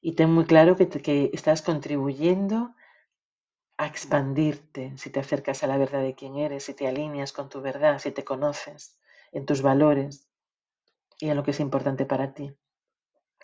Y 0.00 0.12
ten 0.14 0.30
muy 0.30 0.44
claro 0.44 0.76
que, 0.76 0.88
que 0.88 1.30
estás 1.32 1.62
contribuyendo 1.62 2.74
a 3.78 3.86
expandirte 3.86 4.92
si 4.98 5.10
te 5.10 5.20
acercas 5.20 5.62
a 5.62 5.68
la 5.68 5.78
verdad 5.78 6.02
de 6.02 6.14
quién 6.14 6.36
eres, 6.36 6.64
si 6.64 6.74
te 6.74 6.88
alineas 6.88 7.32
con 7.32 7.48
tu 7.48 7.60
verdad, 7.60 8.00
si 8.00 8.10
te 8.10 8.24
conoces 8.24 8.98
en 9.32 9.46
tus 9.46 9.62
valores 9.62 10.28
y 11.20 11.28
en 11.28 11.36
lo 11.36 11.44
que 11.44 11.52
es 11.52 11.60
importante 11.60 12.04
para 12.04 12.34
ti. 12.34 12.54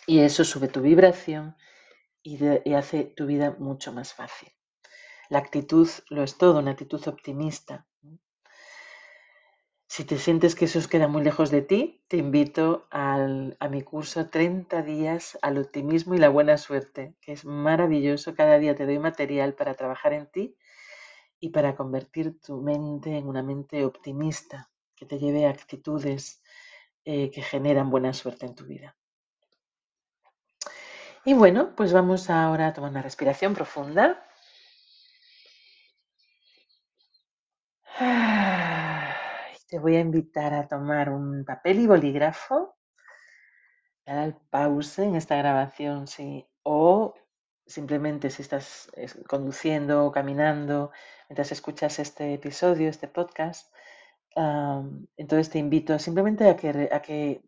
Y 0.07 0.18
eso 0.20 0.44
sube 0.44 0.68
tu 0.68 0.81
vibración 0.81 1.57
y, 2.23 2.38
y 2.64 2.75
hace 2.75 3.05
tu 3.05 3.27
vida 3.27 3.57
mucho 3.59 3.92
más 3.92 4.12
fácil. 4.12 4.53
La 5.31 5.38
actitud 5.38 5.88
lo 6.11 6.25
es 6.25 6.37
todo, 6.37 6.59
una 6.59 6.73
actitud 6.73 7.07
optimista. 7.07 7.87
Si 9.94 10.04
te 10.04 10.18
sientes 10.18 10.57
que 10.57 10.64
eso 10.64 10.80
os 10.80 10.88
queda 10.88 11.07
muy 11.07 11.22
lejos 11.22 11.52
de 11.52 11.62
ti, 11.62 12.02
te 12.09 12.16
invito 12.16 12.88
al, 12.90 13.57
a 13.61 13.68
mi 13.68 13.83
curso 13.83 14.28
30 14.28 14.83
días 14.83 15.38
al 15.40 15.57
optimismo 15.57 16.16
y 16.16 16.18
la 16.18 16.30
buena 16.30 16.59
suerte, 16.59 17.14
que 17.20 17.30
es 17.30 17.44
maravilloso. 17.44 18.35
Cada 18.35 18.59
día 18.59 18.74
te 18.74 18.87
doy 18.87 18.98
material 18.98 19.54
para 19.54 19.74
trabajar 19.74 20.12
en 20.12 20.26
ti 20.26 20.57
y 21.38 21.50
para 21.50 21.76
convertir 21.76 22.40
tu 22.40 22.61
mente 22.61 23.16
en 23.16 23.28
una 23.28 23.44
mente 23.44 23.85
optimista, 23.85 24.68
que 24.96 25.07
te 25.07 25.20
lleve 25.20 25.46
a 25.46 25.50
actitudes 25.50 26.42
eh, 27.04 27.30
que 27.30 27.42
generan 27.42 27.88
buena 27.88 28.12
suerte 28.12 28.46
en 28.46 28.57
tu 28.57 28.64
vida. 28.64 28.96
Y 31.24 31.35
bueno, 31.35 31.72
pues 31.76 31.92
vamos 31.92 32.30
ahora 32.30 32.66
a 32.66 32.72
tomar 32.72 32.90
una 32.90 33.02
respiración 33.02 33.54
profunda. 33.54 34.26
Te 39.68 39.79
voy 39.79 39.96
a 39.96 40.00
invitar 40.00 40.55
a 40.55 40.68
tomar 40.68 41.11
un 41.11 41.44
papel 41.44 41.81
y 41.81 41.87
bolígrafo, 41.87 42.77
dar 44.07 44.38
pause 44.50 44.98
en 45.00 45.14
esta 45.16 45.37
grabación, 45.37 46.07
sí, 46.07 46.46
o 46.62 47.14
simplemente 47.66 48.31
si 48.31 48.42
estás 48.42 48.90
conduciendo 49.27 50.05
o 50.07 50.12
caminando 50.12 50.90
mientras 51.29 51.53
escuchas 51.53 51.98
este 51.98 52.35
episodio, 52.35 52.88
este 52.88 53.09
podcast, 53.09 53.72
entonces 55.16 55.50
te 55.50 55.59
invito 55.59 55.98
simplemente 55.98 56.48
a 56.48 56.57
que, 56.57 56.88
a 56.92 57.00
que 57.03 57.42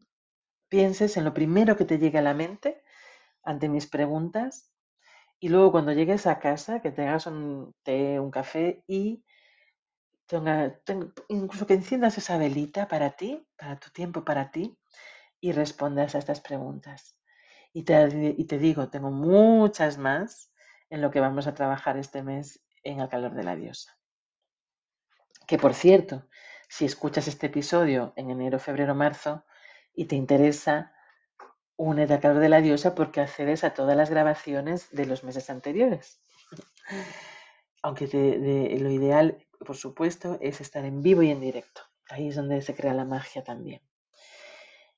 pienses 0.69 1.17
en 1.17 1.25
lo 1.25 1.35
primero 1.35 1.77
que 1.77 1.85
te 1.85 1.99
llegue 1.99 2.19
a 2.19 2.23
la 2.23 2.35
mente 2.35 2.83
ante 3.43 3.69
mis 3.69 3.87
preguntas 3.87 4.73
y 5.41 5.49
luego 5.49 5.73
cuando 5.73 5.93
llegues 5.93 6.27
a 6.27 6.39
casa 6.39 6.81
que 6.81 6.93
te 6.93 7.07
hagas 7.07 7.27
un 7.27 7.75
té, 7.83 8.21
un 8.21 8.31
café 8.31 8.85
y 8.87 9.25
incluso 11.29 11.67
que 11.67 11.75
enciendas 11.75 12.19
esa 12.19 12.39
velita 12.39 12.89
para 12.89 13.11
ti, 13.11 13.47
para 13.57 13.79
tu 13.79 13.91
tiempo 13.91 14.25
para 14.25 14.51
ti, 14.51 14.77
y 15.41 15.53
respondas 15.53 16.15
a 16.15 16.19
estas 16.19 16.41
preguntas. 16.41 17.19
Y 17.73 17.85
te, 17.85 18.35
y 18.37 18.45
te 18.45 18.59
digo, 18.59 18.89
tengo 18.89 19.11
muchas 19.11 19.99
más 19.99 20.51
en 20.91 21.03
lo 21.03 21.11
que 21.11 21.21
vamos 21.21 21.47
a 21.47 21.55
trabajar 21.55 21.97
este 21.97 22.23
mes 22.23 22.65
en 22.83 23.01
el 23.01 23.09
calor 23.09 23.35
de 23.35 23.45
la 23.45 23.57
diosa. 23.57 23.99
Que 25.47 25.59
por 25.59 25.75
cierto, 25.75 26.27
si 26.69 26.85
escuchas 26.85 27.29
este 27.29 27.47
episodio 27.47 28.13
en 28.17 28.31
enero, 28.31 28.59
febrero, 28.59 28.95
marzo 28.95 29.45
y 29.95 30.07
te 30.07 30.17
interesa, 30.17 30.93
únete 31.77 32.15
al 32.15 32.21
calor 32.21 32.41
de 32.41 32.49
la 32.49 32.61
diosa 32.61 32.95
porque 32.95 33.21
accedes 33.21 33.63
a 33.63 33.75
todas 33.75 33.97
las 33.97 34.11
grabaciones 34.11 34.91
de 34.91 35.07
los 35.07 35.23
meses 35.23 35.51
anteriores. 35.51 36.21
Aunque 37.87 38.09
lo 38.81 38.91
ideal 38.91 39.47
por 39.65 39.77
supuesto, 39.77 40.39
es 40.41 40.61
estar 40.61 40.85
en 40.85 41.03
vivo 41.03 41.23
y 41.23 41.31
en 41.31 41.41
directo. 41.41 41.83
Ahí 42.09 42.27
es 42.27 42.35
donde 42.35 42.61
se 42.61 42.75
crea 42.75 42.93
la 42.93 43.05
magia 43.05 43.45
también. 43.45 43.81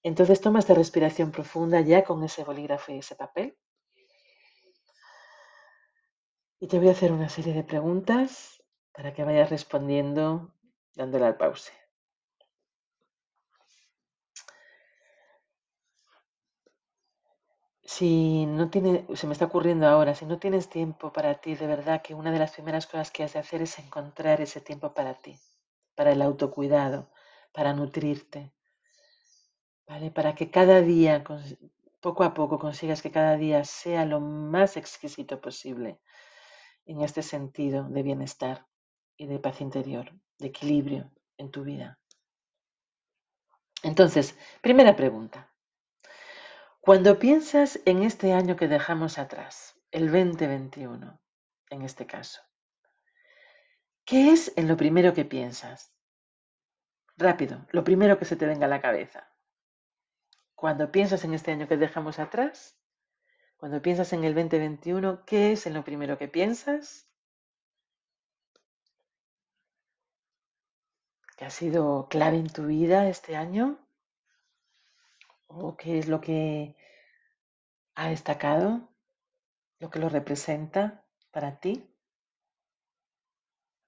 Entonces 0.02 0.40
toma 0.40 0.60
esta 0.60 0.72
respiración 0.72 1.30
profunda 1.30 1.82
ya 1.82 2.02
con 2.02 2.24
ese 2.24 2.44
bolígrafo 2.44 2.92
y 2.92 3.00
ese 3.00 3.14
papel. 3.14 3.58
Y 6.60 6.66
te 6.66 6.78
voy 6.78 6.88
a 6.88 6.92
hacer 6.92 7.12
una 7.12 7.28
serie 7.28 7.52
de 7.52 7.62
preguntas 7.62 8.64
para 8.94 9.12
que 9.12 9.22
vayas 9.22 9.50
respondiendo 9.50 10.54
dándole 10.94 11.26
al 11.26 11.36
pause. 11.36 11.70
Si 17.90 18.44
no 18.44 18.68
tiene, 18.68 19.06
se 19.14 19.26
me 19.26 19.32
está 19.32 19.46
ocurriendo 19.46 19.86
ahora, 19.86 20.14
si 20.14 20.26
no 20.26 20.38
tienes 20.38 20.68
tiempo 20.68 21.10
para 21.10 21.36
ti, 21.36 21.54
de 21.54 21.66
verdad 21.66 22.02
que 22.02 22.12
una 22.12 22.30
de 22.30 22.38
las 22.38 22.52
primeras 22.52 22.86
cosas 22.86 23.10
que 23.10 23.24
has 23.24 23.32
de 23.32 23.38
hacer 23.38 23.62
es 23.62 23.78
encontrar 23.78 24.42
ese 24.42 24.60
tiempo 24.60 24.92
para 24.92 25.14
ti, 25.14 25.40
para 25.94 26.12
el 26.12 26.20
autocuidado, 26.20 27.10
para 27.50 27.72
nutrirte, 27.72 28.52
¿vale? 29.86 30.10
Para 30.10 30.34
que 30.34 30.50
cada 30.50 30.82
día, 30.82 31.24
poco 32.00 32.24
a 32.24 32.34
poco, 32.34 32.58
consigas 32.58 33.00
que 33.00 33.10
cada 33.10 33.38
día 33.38 33.64
sea 33.64 34.04
lo 34.04 34.20
más 34.20 34.76
exquisito 34.76 35.40
posible 35.40 35.98
en 36.84 37.00
este 37.00 37.22
sentido 37.22 37.88
de 37.88 38.02
bienestar 38.02 38.66
y 39.16 39.28
de 39.28 39.38
paz 39.38 39.62
interior, 39.62 40.12
de 40.38 40.48
equilibrio 40.48 41.10
en 41.38 41.50
tu 41.50 41.64
vida. 41.64 41.98
Entonces, 43.82 44.36
primera 44.60 44.94
pregunta. 44.94 45.50
Cuando 46.88 47.18
piensas 47.18 47.80
en 47.84 48.02
este 48.02 48.32
año 48.32 48.56
que 48.56 48.66
dejamos 48.66 49.18
atrás, 49.18 49.78
el 49.90 50.06
2021, 50.06 51.20
en 51.68 51.82
este 51.82 52.06
caso, 52.06 52.40
¿qué 54.06 54.30
es 54.30 54.54
en 54.56 54.68
lo 54.68 54.78
primero 54.78 55.12
que 55.12 55.26
piensas? 55.26 55.92
Rápido, 57.18 57.66
lo 57.72 57.84
primero 57.84 58.18
que 58.18 58.24
se 58.24 58.36
te 58.36 58.46
venga 58.46 58.64
a 58.64 58.70
la 58.70 58.80
cabeza. 58.80 59.28
Cuando 60.54 60.90
piensas 60.90 61.24
en 61.24 61.34
este 61.34 61.50
año 61.50 61.68
que 61.68 61.76
dejamos 61.76 62.18
atrás, 62.18 62.80
cuando 63.58 63.82
piensas 63.82 64.14
en 64.14 64.24
el 64.24 64.34
2021, 64.34 65.26
¿qué 65.26 65.52
es 65.52 65.66
en 65.66 65.74
lo 65.74 65.84
primero 65.84 66.16
que 66.16 66.28
piensas? 66.28 67.06
¿Qué 71.36 71.44
ha 71.44 71.50
sido 71.50 72.08
clave 72.08 72.38
en 72.38 72.48
tu 72.48 72.64
vida 72.64 73.10
este 73.10 73.36
año? 73.36 73.78
¿O 75.48 75.76
qué 75.76 75.98
es 75.98 76.08
lo 76.08 76.20
que 76.20 76.76
ha 77.98 78.10
destacado, 78.10 78.88
lo 79.80 79.90
que 79.90 79.98
lo 79.98 80.08
representa 80.08 81.04
para 81.32 81.58
ti. 81.58 81.92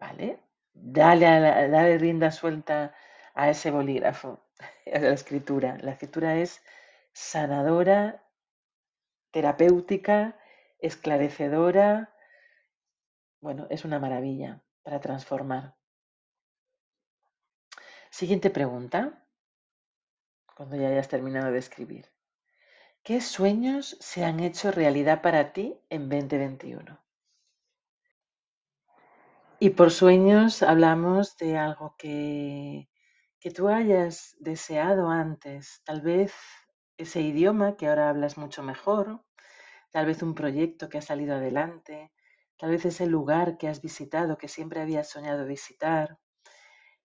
¿Vale? 0.01 0.43
Dale, 0.73 1.27
dale 1.69 1.97
rienda 1.99 2.33
suelta 2.33 2.93
a 3.35 3.51
ese 3.51 3.71
bolígrafo, 3.71 4.45
a 4.93 4.99
la 4.99 5.13
escritura. 5.13 5.79
La 5.81 5.93
escritura 5.93 6.37
es 6.37 6.61
sanadora, 7.13 8.25
terapéutica, 9.31 10.37
esclarecedora. 10.81 12.13
Bueno, 13.41 13.69
es 13.71 13.85
una 13.85 14.01
maravilla 14.01 14.61
para 14.83 15.01
transformar. 15.01 15.77
Siguiente 18.11 18.51
pregunta. 18.51 19.25
Cuando 20.57 20.77
ya 20.77 20.89
hayas 20.89 21.09
terminado 21.09 21.53
de 21.53 21.59
escribir. 21.59 22.11
¿Qué 23.03 23.21
sueños 23.21 23.97
se 24.01 24.25
han 24.25 24.41
hecho 24.41 24.71
realidad 24.71 25.23
para 25.23 25.53
ti 25.53 25.79
en 25.89 26.09
2021? 26.09 27.01
Y 29.59 29.71
por 29.71 29.91
sueños 29.91 30.63
hablamos 30.63 31.37
de 31.37 31.59
algo 31.59 31.95
que, 31.99 32.89
que 33.41 33.51
tú 33.51 33.69
hayas 33.69 34.37
deseado 34.39 35.09
antes, 35.09 35.83
tal 35.85 36.01
vez 36.01 36.33
ese 36.99 37.23
idioma 37.23 37.77
que 37.77 37.89
ahora 37.89 38.11
hablas 38.11 38.37
mucho 38.37 38.63
mejor, 38.63 39.23
tal 39.91 40.07
vez 40.07 40.23
un 40.23 40.35
proyecto 40.35 40.89
que 40.89 40.99
ha 40.99 41.03
salido 41.03 41.35
adelante, 41.35 42.13
tal 42.59 42.71
vez 42.71 42.85
ese 42.85 43.07
lugar 43.07 43.57
que 43.57 43.69
has 43.69 43.81
visitado, 43.81 44.37
que 44.37 44.49
siempre 44.49 44.81
habías 44.81 45.09
soñado 45.09 45.47
visitar. 45.47 46.19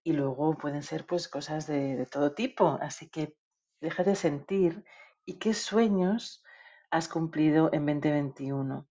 Y 0.05 0.13
luego 0.13 0.57
pueden 0.57 0.83
ser 0.83 1.05
pues 1.05 1.27
cosas 1.27 1.67
de, 1.67 1.97
de 1.97 2.05
todo 2.05 2.33
tipo, 2.33 2.77
así 2.81 3.09
que 3.09 3.35
déjate 3.81 4.15
sentir 4.15 4.85
y 5.25 5.39
qué 5.39 5.53
sueños 5.53 6.41
has 6.91 7.09
cumplido 7.09 7.69
en 7.73 7.85
2021 7.85 8.87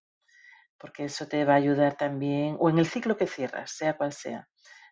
porque 0.85 1.05
eso 1.05 1.27
te 1.27 1.47
va 1.47 1.55
a 1.55 1.57
ayudar 1.57 1.97
también, 1.97 2.59
o 2.61 2.69
en 2.69 2.79
el 2.79 2.87
ciclo 2.87 3.17
que 3.17 3.27
cierras, 3.27 3.71
sea 3.71 3.97
cual 3.97 4.13
sea, 4.13 4.51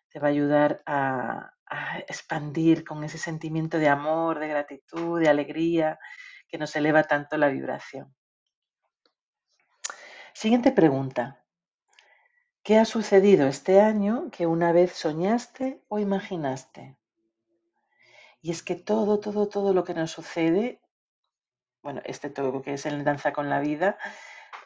te 0.09 0.19
va 0.19 0.27
a 0.27 0.31
ayudar 0.31 0.81
a, 0.87 1.51
expandir 2.07 2.83
con 2.83 3.03
ese 3.03 3.19
sentimiento 3.19 3.77
de 3.77 3.89
amor, 3.89 4.39
de 4.39 4.47
gratitud, 4.47 5.19
de 5.19 5.29
alegría, 5.29 5.99
que 6.47 6.57
nos 6.57 6.75
eleva 6.75 7.03
tanto 7.03 7.37
la 7.37 7.47
vibración. 7.47 8.15
Siguiente 10.33 10.71
pregunta. 10.71 11.42
¿Qué 12.65 12.77
ha 12.77 12.85
sucedido 12.85 13.47
este 13.47 13.81
año 13.81 14.29
que 14.31 14.47
una 14.47 14.71
vez 14.71 14.93
soñaste 14.93 15.81
o 15.89 15.99
imaginaste? 15.99 16.97
Y 18.41 18.51
es 18.51 18.63
que 18.63 18.75
todo, 18.75 19.19
todo, 19.19 19.49
todo 19.49 19.73
lo 19.73 19.83
que 19.83 19.93
nos 19.93 20.11
sucede, 20.11 20.81
bueno, 21.81 22.01
este 22.05 22.29
todo 22.29 22.61
que 22.61 22.75
es 22.75 22.85
en 22.85 23.03
danza 23.03 23.33
con 23.33 23.49
la 23.49 23.59
vida, 23.59 23.97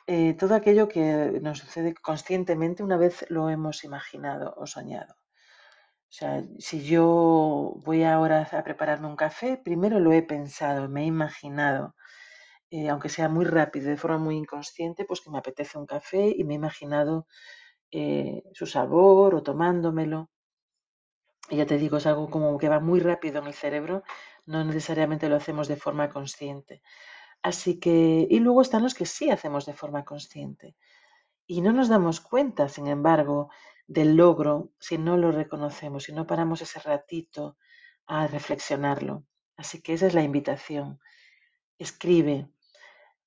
eh, 0.05 0.35
todo 0.35 0.53
aquello 0.53 0.87
que 0.87 1.39
nos 1.41 1.57
sucede 1.57 1.95
conscientemente 1.95 2.83
una 2.83 2.97
vez 2.97 3.25
lo 3.29 3.49
hemos 3.49 3.83
imaginado 3.83 4.53
o 4.57 4.67
soñado. 4.67 5.15
O 6.09 6.13
sea, 6.17 6.43
si 6.59 6.85
yo 6.85 7.73
voy 7.83 8.03
ahora 8.03 8.47
a 8.51 8.63
prepararme 8.63 9.07
un 9.07 9.15
café, 9.15 9.57
primero 9.57 9.99
lo 9.99 10.13
he 10.13 10.21
pensado, 10.21 10.87
me 10.87 11.01
he 11.01 11.05
imaginado, 11.05 11.95
eh, 12.69 12.89
aunque 12.89 13.09
sea 13.09 13.27
muy 13.29 13.45
rápido, 13.45 13.89
de 13.89 13.97
forma 13.97 14.19
muy 14.19 14.37
inconsciente, 14.37 15.05
pues 15.05 15.21
que 15.21 15.31
me 15.31 15.39
apetece 15.39 15.79
un 15.79 15.87
café 15.87 16.33
y 16.35 16.43
me 16.43 16.53
he 16.53 16.57
imaginado 16.57 17.27
eh, 17.91 18.43
su 18.53 18.65
sabor 18.65 19.35
o 19.35 19.43
tomándomelo. 19.43 20.29
Y 21.49 21.57
ya 21.57 21.65
te 21.65 21.77
digo, 21.77 21.97
es 21.97 22.05
algo 22.05 22.29
como 22.29 22.57
que 22.57 22.69
va 22.69 22.79
muy 22.79 22.99
rápido 22.99 23.39
en 23.39 23.47
el 23.47 23.53
cerebro, 23.53 24.03
no 24.45 24.63
necesariamente 24.65 25.29
lo 25.29 25.35
hacemos 25.37 25.67
de 25.67 25.77
forma 25.77 26.09
consciente. 26.09 26.81
Así 27.41 27.79
que, 27.79 28.27
y 28.29 28.39
luego 28.39 28.61
están 28.61 28.83
los 28.83 28.93
que 28.93 29.05
sí 29.05 29.29
hacemos 29.29 29.65
de 29.65 29.73
forma 29.73 30.03
consciente. 30.03 30.75
Y 31.47 31.61
no 31.61 31.71
nos 31.71 31.89
damos 31.89 32.19
cuenta, 32.19 32.69
sin 32.69 32.87
embargo, 32.87 33.49
del 33.87 34.17
logro 34.17 34.71
si 34.79 34.97
no 34.97 35.17
lo 35.17 35.31
reconocemos, 35.31 36.03
si 36.03 36.13
no 36.13 36.27
paramos 36.27 36.61
ese 36.61 36.79
ratito 36.79 37.57
a 38.05 38.27
reflexionarlo. 38.27 39.23
Así 39.55 39.81
que 39.81 39.93
esa 39.93 40.07
es 40.07 40.13
la 40.13 40.23
invitación. 40.23 40.99
Escribe 41.79 42.49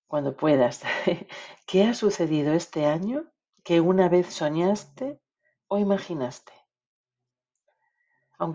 cuando 0.06 0.36
puedas. 0.36 0.82
¿Qué 1.66 1.84
ha 1.84 1.94
sucedido 1.94 2.52
este 2.52 2.86
año 2.86 3.32
que 3.64 3.80
una 3.80 4.08
vez 4.08 4.32
soñaste 4.32 5.20
o 5.68 5.78
imaginaste? 5.78 6.52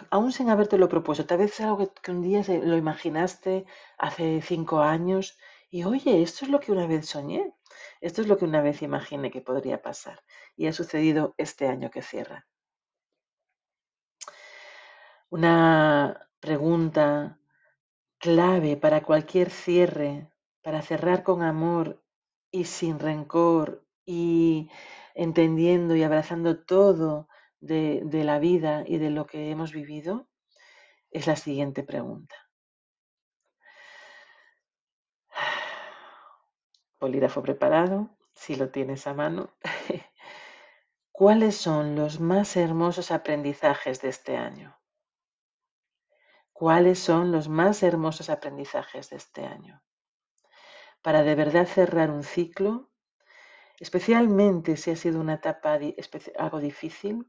aún 0.10 0.32
sin 0.32 0.50
habértelo 0.50 0.90
propuesto, 0.90 1.26
tal 1.28 1.38
vez 1.40 1.54
es 1.54 1.62
algo 1.62 1.94
que, 2.02 2.12
un 2.12 2.24
día 2.24 2.42
lo 2.72 2.76
imaginaste 2.76 3.66
hace 4.00 4.42
cinco 4.42 4.80
años 4.80 5.38
y 5.70 5.84
oye, 5.84 6.24
esto 6.24 6.46
es 6.46 6.52
lo 6.52 6.60
que 6.60 6.72
una 6.72 6.88
vez 6.88 7.08
soñé, 7.08 7.54
esto 8.02 8.22
es 8.22 8.28
lo 8.28 8.38
que 8.38 8.46
una 8.46 8.62
vez 8.62 8.82
imaginé 8.82 9.30
que 9.30 9.42
podría 9.42 9.82
pasar 9.82 10.24
y 10.56 10.68
ha 10.68 10.74
sucedido 10.74 11.36
este 11.38 11.68
año 11.68 11.92
que 11.92 12.02
cierra. 12.02 12.48
Una 15.30 16.30
pregunta 16.40 17.40
clave 18.18 18.78
para 18.78 19.04
cualquier 19.04 19.52
cierre, 19.52 20.32
para 20.64 20.82
cerrar 20.82 21.24
con 21.24 21.44
amor 21.44 22.02
y 22.50 22.66
sin 22.66 22.98
rencor 23.00 23.85
y 24.06 24.70
entendiendo 25.14 25.96
y 25.96 26.04
abrazando 26.04 26.64
todo 26.64 27.28
de, 27.60 28.04
la 28.24 28.40
vida 28.40 28.84
y 28.86 28.98
de 28.98 29.10
lo 29.10 29.26
que 29.26 29.50
hemos 29.50 29.72
vivido 29.72 30.28
es 31.10 31.28
la 31.28 31.36
siguiente 31.36 31.84
pregunta. 31.84 32.36
Polígrafo 37.00 37.42
preparado, 37.42 38.10
si 38.34 38.56
lo 38.56 38.70
tienes 38.70 39.08
a 39.08 39.14
mano. 39.14 39.56
¿Cuáles 41.12 41.56
son 41.56 41.96
los 41.96 42.20
más 42.20 42.58
hermosos 42.58 43.12
aprendizajes 43.12 44.02
de 44.02 44.10
este 44.10 44.36
año? 44.38 44.78
¿Cuáles 46.52 47.00
son 47.00 47.32
los 47.32 47.48
más 47.50 47.84
hermosos 47.84 48.30
aprendizajes 48.30 49.10
de 49.10 49.18
este 49.18 49.46
año? 49.46 49.82
Para 51.02 51.24
de 51.24 51.36
verdad 51.36 51.68
cerrar 51.68 52.12
un 52.12 52.24
ciclo, 52.24 52.92
especialmente 53.80 54.78
si 54.78 54.92
ha 54.92 54.96
sido 54.96 55.20
una 55.20 55.36
etapa 55.36 55.80
algo 56.38 56.60
difícil, 56.60 57.28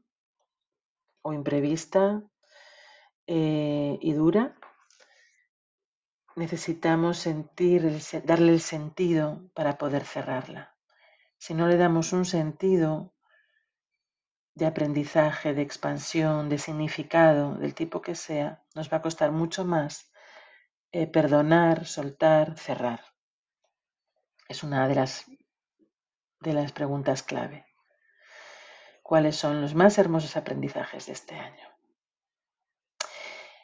o 1.21 1.33
imprevista 1.33 2.23
eh, 3.27 3.97
y 4.01 4.13
dura, 4.13 4.55
necesitamos 6.35 7.17
sentir, 7.17 7.99
darle 8.23 8.53
el 8.53 8.61
sentido 8.61 9.49
para 9.53 9.77
poder 9.77 10.05
cerrarla. 10.05 10.75
Si 11.37 11.53
no 11.53 11.67
le 11.67 11.77
damos 11.77 12.13
un 12.13 12.25
sentido 12.25 13.13
de 14.55 14.65
aprendizaje, 14.65 15.53
de 15.53 15.61
expansión, 15.61 16.49
de 16.49 16.57
significado, 16.57 17.55
del 17.55 17.75
tipo 17.75 18.01
que 18.01 18.15
sea, 18.15 18.63
nos 18.73 18.91
va 18.91 18.97
a 18.97 19.01
costar 19.01 19.31
mucho 19.31 19.65
más 19.65 20.11
eh, 20.91 21.05
perdonar, 21.07 21.85
soltar, 21.85 22.57
cerrar. 22.57 23.01
Es 24.47 24.63
una 24.63 24.87
de 24.87 24.95
las, 24.95 25.25
de 26.39 26.53
las 26.53 26.71
preguntas 26.71 27.23
clave 27.23 27.67
cuáles 29.07 29.37
son 29.37 29.61
los 29.61 29.73
más 29.73 29.97
hermosos 29.97 30.35
aprendizajes 30.35 31.05
de 31.05 31.13
este 31.13 31.35
año. 31.35 31.65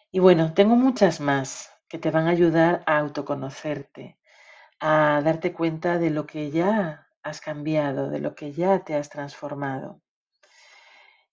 Y 0.10 0.20
bueno, 0.20 0.54
tengo 0.54 0.78
muchas 0.78 1.20
más 1.20 1.70
que 1.90 2.00
te 2.00 2.12
van 2.12 2.28
a 2.28 2.30
ayudar 2.30 2.82
a 2.86 3.00
autoconocerte, 3.00 4.18
a 4.80 5.22
darte 5.22 5.52
cuenta 5.52 5.98
de 5.98 6.12
lo 6.12 6.26
que 6.26 6.50
ya 6.50 7.10
has 7.24 7.42
cambiado, 7.42 8.10
de 8.10 8.20
lo 8.20 8.36
que 8.36 8.54
ya 8.54 8.86
te 8.86 8.96
has 8.96 9.10
transformado. 9.10 10.02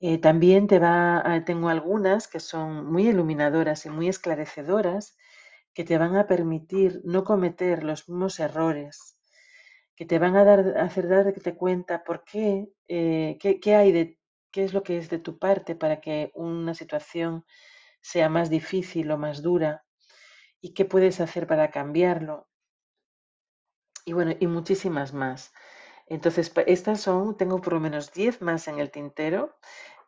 Eh, 0.00 0.18
también 0.18 0.66
te 0.66 0.80
va, 0.80 1.22
tengo 1.46 1.68
algunas 1.68 2.26
que 2.26 2.40
son 2.40 2.90
muy 2.90 3.06
iluminadoras 3.06 3.86
y 3.86 3.90
muy 3.90 4.08
esclarecedoras 4.08 5.16
que 5.72 5.84
te 5.84 5.98
van 5.98 6.16
a 6.16 6.26
permitir 6.26 7.00
no 7.04 7.22
cometer 7.22 7.84
los 7.84 8.08
mismos 8.08 8.40
errores 8.40 9.19
que 10.00 10.06
te 10.06 10.18
van 10.18 10.34
a 10.34 10.44
dar, 10.44 10.78
hacer 10.78 11.08
darte 11.08 11.54
cuenta 11.54 12.04
por 12.04 12.24
qué, 12.24 12.72
eh, 12.88 13.36
qué, 13.38 13.76
hay 13.76 13.92
de, 13.92 14.18
qué 14.50 14.64
es 14.64 14.72
lo 14.72 14.82
que 14.82 14.96
es 14.96 15.10
de 15.10 15.18
tu 15.18 15.38
parte 15.38 15.76
para 15.76 16.00
que 16.00 16.30
una 16.32 16.72
situación 16.72 17.44
sea 18.00 18.30
más 18.30 18.48
difícil 18.48 19.10
o 19.10 19.18
más 19.18 19.42
dura 19.42 19.84
y 20.58 20.72
qué 20.72 20.86
puedes 20.86 21.20
hacer 21.20 21.46
para 21.46 21.70
cambiarlo. 21.70 22.48
Y 24.06 24.14
bueno, 24.14 24.34
y 24.40 24.46
muchísimas 24.46 25.12
más. 25.12 25.52
Entonces, 26.06 26.50
estas 26.66 27.02
son, 27.02 27.36
tengo 27.36 27.60
por 27.60 27.74
lo 27.74 27.80
menos 27.80 28.10
10 28.10 28.40
más 28.40 28.68
en 28.68 28.78
el 28.78 28.90
tintero 28.90 29.58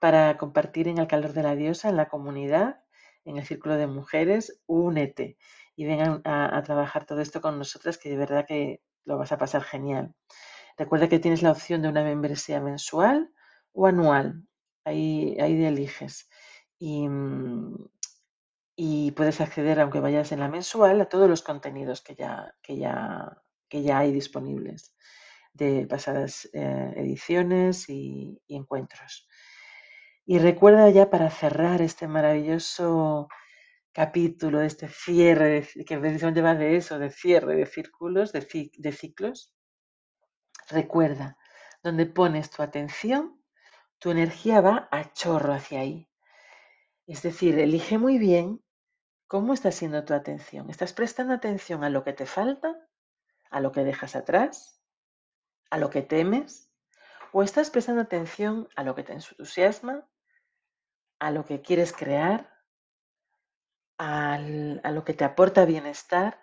para 0.00 0.38
compartir 0.38 0.88
en 0.88 0.96
el 0.96 1.06
calor 1.06 1.34
de 1.34 1.42
la 1.42 1.54
diosa, 1.54 1.90
en 1.90 1.98
la 1.98 2.08
comunidad, 2.08 2.82
en 3.26 3.36
el 3.36 3.44
círculo 3.44 3.76
de 3.76 3.88
mujeres, 3.88 4.58
únete 4.64 5.36
y 5.76 5.84
vengan 5.84 6.22
a, 6.24 6.56
a 6.56 6.62
trabajar 6.62 7.04
todo 7.04 7.20
esto 7.20 7.42
con 7.42 7.58
nosotras, 7.58 7.98
que 7.98 8.08
de 8.08 8.16
verdad 8.16 8.46
que 8.48 8.80
lo 9.04 9.18
vas 9.18 9.32
a 9.32 9.38
pasar 9.38 9.62
genial. 9.62 10.14
Recuerda 10.76 11.08
que 11.08 11.18
tienes 11.18 11.42
la 11.42 11.52
opción 11.52 11.82
de 11.82 11.88
una 11.88 12.02
membresía 12.02 12.60
mensual 12.60 13.32
o 13.72 13.86
anual. 13.86 14.44
Ahí, 14.84 15.36
ahí 15.40 15.64
eliges. 15.64 16.28
Y, 16.78 17.08
y, 18.76 19.12
puedes 19.12 19.40
acceder, 19.40 19.80
aunque 19.80 20.00
vayas 20.00 20.32
en 20.32 20.40
la 20.40 20.48
mensual, 20.48 21.00
a 21.00 21.08
todos 21.08 21.28
los 21.28 21.42
contenidos 21.42 22.02
que 22.02 22.14
ya, 22.14 22.54
que 22.62 22.78
ya, 22.78 23.42
que 23.68 23.82
ya 23.82 23.98
hay 23.98 24.12
disponibles 24.12 24.94
de 25.52 25.86
pasadas 25.86 26.48
eh, 26.52 26.92
ediciones 26.96 27.88
y, 27.88 28.40
encuentros. 28.48 29.28
Y 30.24 30.38
recuerda 30.38 30.88
ya 30.90 31.10
para 31.10 31.30
cerrar 31.30 31.82
este 31.82 32.06
maravilloso 32.08 33.28
capítulo, 33.92 34.60
este 34.62 34.88
cierre, 34.88 35.68
que 35.86 35.98
precisamente 35.98 36.42
va 36.42 36.54
de 36.54 36.76
eso, 36.76 36.98
de 36.98 37.10
cierre 37.10 37.56
de 37.56 37.66
círculos, 37.66 38.32
de, 38.32 38.70
de 38.76 38.92
ciclos, 38.92 39.54
recuerda, 40.68 41.36
donde 41.82 42.06
pones 42.06 42.50
tu 42.50 42.62
atención, 42.62 43.42
tu 43.98 44.10
energía 44.10 44.60
va 44.60 44.88
a 44.90 45.12
chorro 45.12 45.52
hacia 45.52 45.80
ahí. 45.80 46.08
Es 47.06 47.22
decir, 47.22 47.58
elige 47.58 47.98
muy 47.98 48.18
bien 48.18 48.62
¿Cómo 49.32 49.54
está 49.54 49.72
siendo 49.72 50.04
tu 50.04 50.12
atención? 50.12 50.68
¿Estás 50.68 50.92
prestando 50.92 51.32
atención 51.32 51.84
a 51.84 51.88
lo 51.88 52.04
que 52.04 52.12
te 52.12 52.26
falta? 52.26 52.76
¿A 53.48 53.60
lo 53.60 53.72
que 53.72 53.82
dejas 53.82 54.14
atrás? 54.14 54.82
¿A 55.70 55.78
lo 55.78 55.88
que 55.88 56.02
temes? 56.02 56.70
¿O 57.32 57.42
estás 57.42 57.70
prestando 57.70 58.02
atención 58.02 58.68
a 58.76 58.84
lo 58.84 58.94
que 58.94 59.04
te 59.04 59.14
entusiasma? 59.14 60.06
¿A 61.18 61.30
lo 61.30 61.46
que 61.46 61.62
quieres 61.62 61.94
crear? 61.94 62.51
¿A 64.04 64.90
lo 64.90 65.04
que 65.04 65.14
te 65.14 65.22
aporta 65.22 65.64
bienestar? 65.64 66.40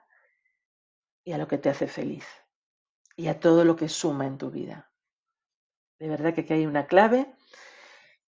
Y 1.26 1.34
a 1.34 1.38
lo 1.38 1.50
que 1.50 1.58
te 1.58 1.70
hace 1.70 1.88
feliz. 1.88 2.26
Y 3.18 3.28
a 3.28 3.42
todo 3.42 3.66
lo 3.66 3.76
que 3.76 3.90
suma 3.90 4.26
en 4.28 4.38
tu 4.38 4.50
vida. 4.50 4.90
De 6.00 6.08
verdad 6.08 6.34
que 6.34 6.42
aquí 6.42 6.54
hay 6.54 6.66
una 6.66 6.88
clave 6.88 7.36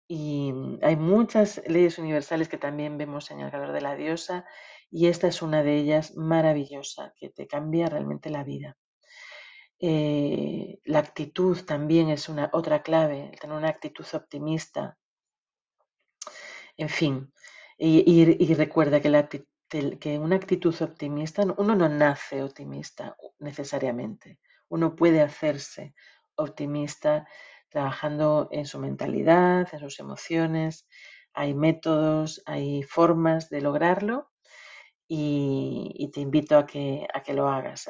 y 0.09 0.53
hay 0.83 0.97
muchas 0.97 1.63
leyes 1.69 1.99
universales 1.99 2.49
que 2.49 2.59
también 2.59 2.99
vemos 2.99 3.31
en 3.31 3.39
el 3.39 3.53
calor 3.53 3.71
de 3.71 3.81
la 3.81 3.95
diosa 3.95 4.45
y 4.91 5.07
esta 5.07 5.29
es 5.29 5.41
una 5.41 5.63
de 5.63 5.77
ellas 5.77 6.17
maravillosa 6.17 7.15
que 7.17 7.29
te 7.31 7.47
cambia 7.47 7.87
realmente 7.87 8.29
la 8.29 8.43
vida. 8.43 8.77
Eh, 9.79 10.81
la 10.85 10.99
actitud 10.99 11.65
también 11.65 12.09
es 12.09 12.29
una 12.29 12.51
otra 12.53 12.83
clave, 12.83 13.31
tener 13.41 13.57
una 13.57 13.69
actitud 13.69 14.07
optimista. 14.15 14.99
En 16.77 16.89
fin, 16.89 17.33
y, 17.79 18.55
recuerda 18.55 19.01
que, 19.01 19.09
la, 19.09 19.29
que 19.29 20.19
una 20.19 20.37
actitud 20.37 20.75
optimista, 20.83 21.43
uno 21.57 21.75
no 21.75 21.89
nace 21.89 22.43
optimista 22.43 23.17
necesariamente, 23.39 24.39
uno 24.69 24.97
puede 24.97 25.21
hacerse 25.21 25.95
optimista 26.37 27.27
trabajando 27.73 28.49
en 28.53 28.67
su 28.67 28.79
mentalidad, 28.79 29.69
en 29.73 29.81
sus 29.81 29.99
emociones. 29.99 30.87
Hay 31.35 31.55
métodos, 31.55 32.43
hay 32.47 32.83
formas 32.83 33.49
de 33.49 33.63
lograrlo 33.63 34.31
y, 35.09 36.11
te 36.13 36.21
invito 36.21 36.59
a 36.59 36.67
que, 36.67 37.07
a 37.13 37.23
que 37.23 37.35
lo 37.35 37.49
hagas. 37.49 37.89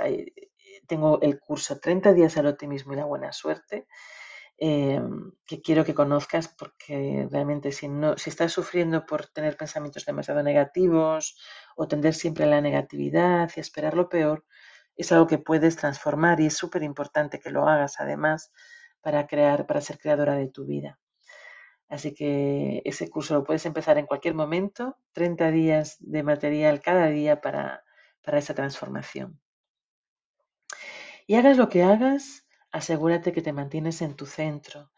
tengo 0.87 1.21
el 1.21 1.41
curso 1.41 1.79
30 1.81 2.13
días 2.15 2.37
al 2.37 2.47
optimismo 2.47 2.93
y 2.93 2.97
la 2.97 3.05
buena 3.05 3.33
suerte. 3.33 3.87
Em, 4.65 5.33
que 5.45 5.61
quiero 5.61 5.85
que 5.85 5.93
conozcas 5.93 6.47
porque 6.47 7.27
realmente 7.33 7.73
si, 7.73 7.89
no, 7.89 8.17
si 8.17 8.31
estás 8.31 8.53
sufriendo 8.53 9.05
por 9.07 9.27
tener 9.27 9.57
pensamientos 9.57 10.05
demasiado 10.05 10.41
negativos 10.45 11.37
o 11.75 11.89
tender 11.89 12.15
siempre 12.15 12.45
a 12.45 12.47
la 12.47 12.61
negatividad 12.61 13.51
y 13.57 13.59
esperar 13.59 13.95
lo 13.95 14.09
peor, 14.09 14.45
es 14.95 15.11
algo 15.11 15.27
que 15.27 15.39
puedes 15.39 15.75
transformar 15.75 16.39
y 16.39 16.47
es 16.47 16.57
súper 16.57 16.85
importante 16.85 17.41
que 17.41 17.51
lo 17.51 17.67
hagas 17.67 17.99
además 17.99 18.53
para 19.01 19.27
crear, 19.27 19.67
para 19.67 19.81
ser 19.81 19.99
creadora 19.99 20.37
de 20.37 20.47
tu 20.47 20.65
vida. 20.65 21.01
Así 21.89 22.15
que 22.15 22.83
ese 22.85 23.11
curso 23.11 23.35
lo 23.35 23.43
puedes 23.43 23.67
empezar 23.67 23.99
en 23.99 24.07
cualquier 24.07 24.35
momento, 24.35 24.97
30 25.13 25.51
días 25.51 25.97
de 25.99 26.23
material 26.23 26.81
cada 26.81 27.09
día 27.09 27.41
para, 27.41 27.83
para 28.23 28.39
esa 28.39 28.55
transformación. 28.55 29.41
Y 31.27 31.35
hagas 31.35 31.57
lo 31.57 31.69
que 31.69 31.83
hagas, 31.83 32.47
asegúrate 32.73 33.33
que 33.33 33.43
te 33.43 33.53
mantienes 33.53 34.03
en 34.03 34.17
tu 34.17 34.27
centro, 34.27 34.91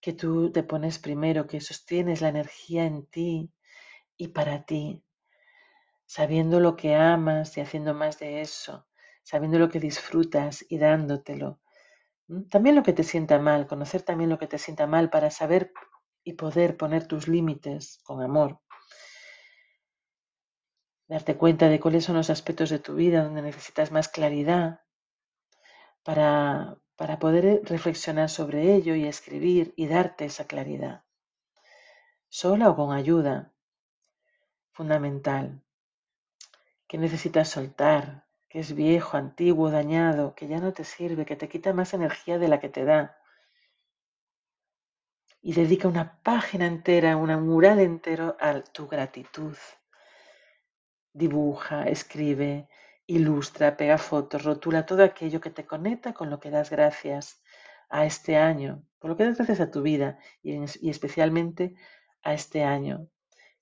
que 0.00 0.12
tú 0.12 0.50
te 0.52 0.62
pones 0.62 0.98
primero, 0.98 1.46
que 1.46 1.60
sostienes 1.60 2.20
la 2.20 2.28
energía 2.28 2.84
en 2.84 3.06
ti 3.06 3.52
y 4.16 4.28
para 4.28 4.64
ti, 4.64 5.04
sabiendo 6.06 6.60
lo 6.60 6.76
que 6.76 6.94
amas 6.94 7.56
y 7.56 7.60
haciendo 7.60 7.94
más 7.94 8.18
de 8.18 8.40
eso, 8.40 8.86
sabiendo 9.22 9.58
lo 9.58 9.68
que 9.68 9.80
disfrutas 9.80 10.64
y 10.68 10.78
dándotelo, 10.78 11.60
también 12.50 12.76
lo 12.76 12.82
que 12.82 12.92
te 12.92 13.04
sienta 13.04 13.38
mal, 13.38 13.66
conocer 13.66 14.02
también 14.02 14.30
lo 14.30 14.38
que 14.38 14.46
te 14.46 14.58
sienta 14.58 14.86
mal 14.86 15.10
para 15.10 15.30
saber 15.30 15.72
y 16.24 16.34
poder 16.34 16.76
poner 16.76 17.06
tus 17.06 17.28
límites 17.28 17.98
con 18.04 18.22
amor. 18.22 18.60
Darte 21.08 21.36
cuenta 21.36 21.68
de 21.68 21.80
cuáles 21.80 22.04
son 22.04 22.16
los 22.16 22.30
aspectos 22.30 22.70
de 22.70 22.78
tu 22.78 22.94
vida 22.94 23.24
donde 23.24 23.42
necesitas 23.42 23.90
más 23.90 24.08
claridad 24.08 24.80
para, 26.04 26.79
para 27.00 27.18
poder 27.18 27.62
reflexionar 27.64 28.28
sobre 28.28 28.74
ello 28.74 28.94
y 28.94 29.06
escribir 29.06 29.72
y 29.74 29.86
darte 29.86 30.26
esa 30.26 30.46
claridad. 30.46 31.02
Sola 32.28 32.68
o 32.68 32.76
con 32.76 32.94
ayuda. 32.94 33.54
Fundamental. 34.70 35.62
Que 36.86 36.98
necesitas 36.98 37.48
soltar, 37.48 38.26
que 38.50 38.58
es 38.58 38.74
viejo, 38.74 39.16
antiguo, 39.16 39.70
dañado, 39.70 40.34
que 40.34 40.46
ya 40.46 40.58
no 40.60 40.74
te 40.74 40.84
sirve, 40.84 41.24
que 41.24 41.36
te 41.36 41.48
quita 41.48 41.72
más 41.72 41.94
energía 41.94 42.38
de 42.38 42.48
la 42.48 42.60
que 42.60 42.68
te 42.68 42.84
da. 42.84 43.16
Y 45.40 45.54
dedica 45.54 45.88
una 45.88 46.20
página 46.22 46.66
entera, 46.66 47.16
una 47.16 47.38
mural 47.38 47.80
entero 47.80 48.36
a 48.38 48.60
tu 48.60 48.88
gratitud. 48.88 49.56
Dibuja, 51.14 51.84
escribe, 51.84 52.68
ilustra, 53.16 53.76
pega 53.76 53.98
fotos, 53.98 54.44
rotula 54.44 54.86
todo 54.86 55.02
aquello 55.04 55.40
que 55.40 55.50
te 55.50 55.66
conecta 55.66 56.12
con 56.14 56.30
lo 56.30 56.40
que 56.40 56.50
das 56.50 56.70
gracias 56.70 57.42
a 57.88 58.06
este 58.06 58.36
año, 58.36 58.82
por 58.98 59.10
lo 59.10 59.16
que 59.16 59.24
das 59.24 59.36
gracias 59.36 59.60
a 59.60 59.70
tu 59.70 59.82
vida 59.82 60.18
y, 60.42 60.52
y 60.80 60.90
especialmente 60.90 61.74
a 62.22 62.34
este 62.34 62.64
año, 62.64 63.08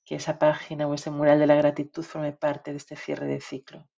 que 0.04 0.16
esa 0.16 0.38
página 0.38 0.86
o 0.86 0.94
ese 0.94 1.10
mural 1.10 1.38
de 1.38 1.46
la 1.46 1.56
gratitud 1.56 2.02
forme 2.02 2.32
parte 2.32 2.72
de 2.72 2.78
este 2.78 2.96
cierre 2.96 3.26
de 3.26 3.40
ciclo 3.40 3.88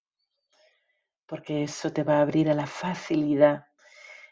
porque 1.30 1.62
eso 1.62 1.92
te 1.92 2.02
va 2.02 2.18
a 2.18 2.22
abrir 2.22 2.50
a 2.50 2.54
la 2.54 2.66
facilidad 2.66 3.68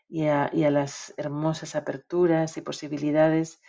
y 0.08 0.26
a, 0.26 0.50
las 0.52 1.14
hermosas 1.16 1.76
aperturas 1.76 2.56
y 2.56 2.60
posibilidades 2.60 3.62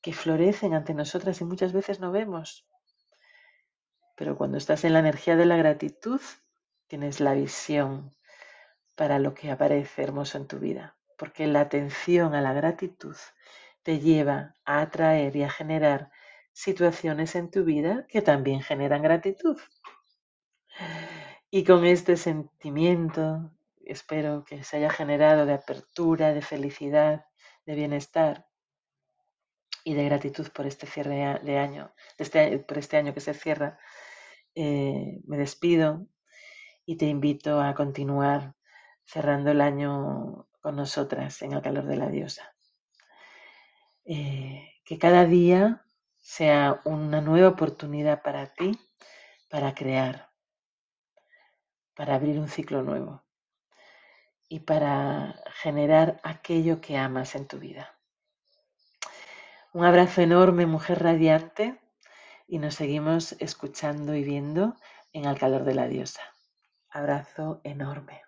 que 0.00 0.14
florecen 0.14 0.72
ante 0.72 0.94
nosotras 0.94 1.42
y 1.42 1.44
muchas 1.44 1.74
veces 1.74 2.00
no 2.00 2.10
vemos. 2.10 2.66
Pero 4.16 4.38
cuando 4.38 4.56
estás 4.56 4.82
en 4.84 4.94
la 4.94 5.00
energía 5.00 5.36
de 5.36 5.44
la 5.44 5.58
gratitud, 5.58 6.22
tienes 6.88 7.20
la 7.20 7.34
visión 7.34 8.14
para 8.94 9.18
lo 9.18 9.34
que 9.34 9.50
aparece 9.50 10.02
hermoso 10.02 10.38
en 10.38 10.48
tu 10.48 10.58
vida, 10.58 10.96
porque 11.16 11.46
la 11.46 11.60
atención 11.60 12.34
a 12.34 12.40
la 12.40 12.52
gratitud 12.52 13.16
te 13.82 14.00
lleva 14.00 14.54
a 14.64 14.80
atraer 14.80 15.36
y 15.36 15.44
a 15.44 15.50
generar 15.50 16.10
situaciones 16.52 17.36
en 17.36 17.50
tu 17.50 17.64
vida 17.64 18.06
que 18.08 18.22
también 18.22 18.62
generan 18.62 19.02
gratitud. 19.02 19.56
Y 21.50 21.64
con 21.64 21.86
este 21.86 22.16
sentimiento 22.16 23.52
espero 23.84 24.44
que 24.44 24.64
se 24.64 24.78
haya 24.78 24.90
generado 24.90 25.46
de 25.46 25.54
apertura, 25.54 26.34
de 26.34 26.42
felicidad, 26.42 27.24
de 27.64 27.74
bienestar 27.74 28.46
y 29.84 29.94
de 29.94 30.04
gratitud 30.04 30.48
por 30.48 30.66
este 30.66 30.86
cierre 30.86 31.40
de 31.42 31.58
año, 31.58 31.94
este, 32.18 32.58
por 32.58 32.78
este 32.78 32.96
año 32.96 33.14
que 33.14 33.20
se 33.20 33.32
cierra. 33.32 33.78
Eh, 34.54 35.20
me 35.24 35.38
despido 35.38 36.06
y 36.88 36.96
te 36.96 37.04
invito 37.04 37.60
a 37.60 37.74
continuar 37.74 38.54
cerrando 39.04 39.50
el 39.50 39.60
año 39.60 40.48
con 40.62 40.76
nosotras 40.76 41.42
en 41.42 41.52
el 41.52 41.60
calor 41.60 41.84
de 41.84 41.96
la 41.98 42.08
diosa. 42.08 42.54
Eh, 44.06 44.72
que 44.86 44.96
cada 44.96 45.26
día 45.26 45.84
sea 46.18 46.80
una 46.86 47.20
nueva 47.20 47.48
oportunidad 47.48 48.22
para 48.22 48.54
ti 48.54 48.80
para 49.50 49.74
crear, 49.74 50.30
para 51.94 52.14
abrir 52.14 52.38
un 52.38 52.48
ciclo 52.48 52.82
nuevo 52.82 53.22
y 54.48 54.60
para 54.60 55.42
generar 55.60 56.18
aquello 56.22 56.80
que 56.80 56.96
amas 56.96 57.34
en 57.34 57.46
tu 57.46 57.58
vida. 57.58 57.98
Un 59.74 59.84
abrazo 59.84 60.22
enorme, 60.22 60.64
mujer 60.64 61.02
radiante, 61.02 61.78
y 62.46 62.58
nos 62.58 62.76
seguimos 62.76 63.32
escuchando 63.40 64.14
y 64.14 64.24
viendo 64.24 64.74
en 65.12 65.26
el 65.26 65.38
calor 65.38 65.64
de 65.64 65.74
la 65.74 65.86
diosa. 65.86 66.22
Abrazo 66.98 67.60
enorme. 67.62 68.27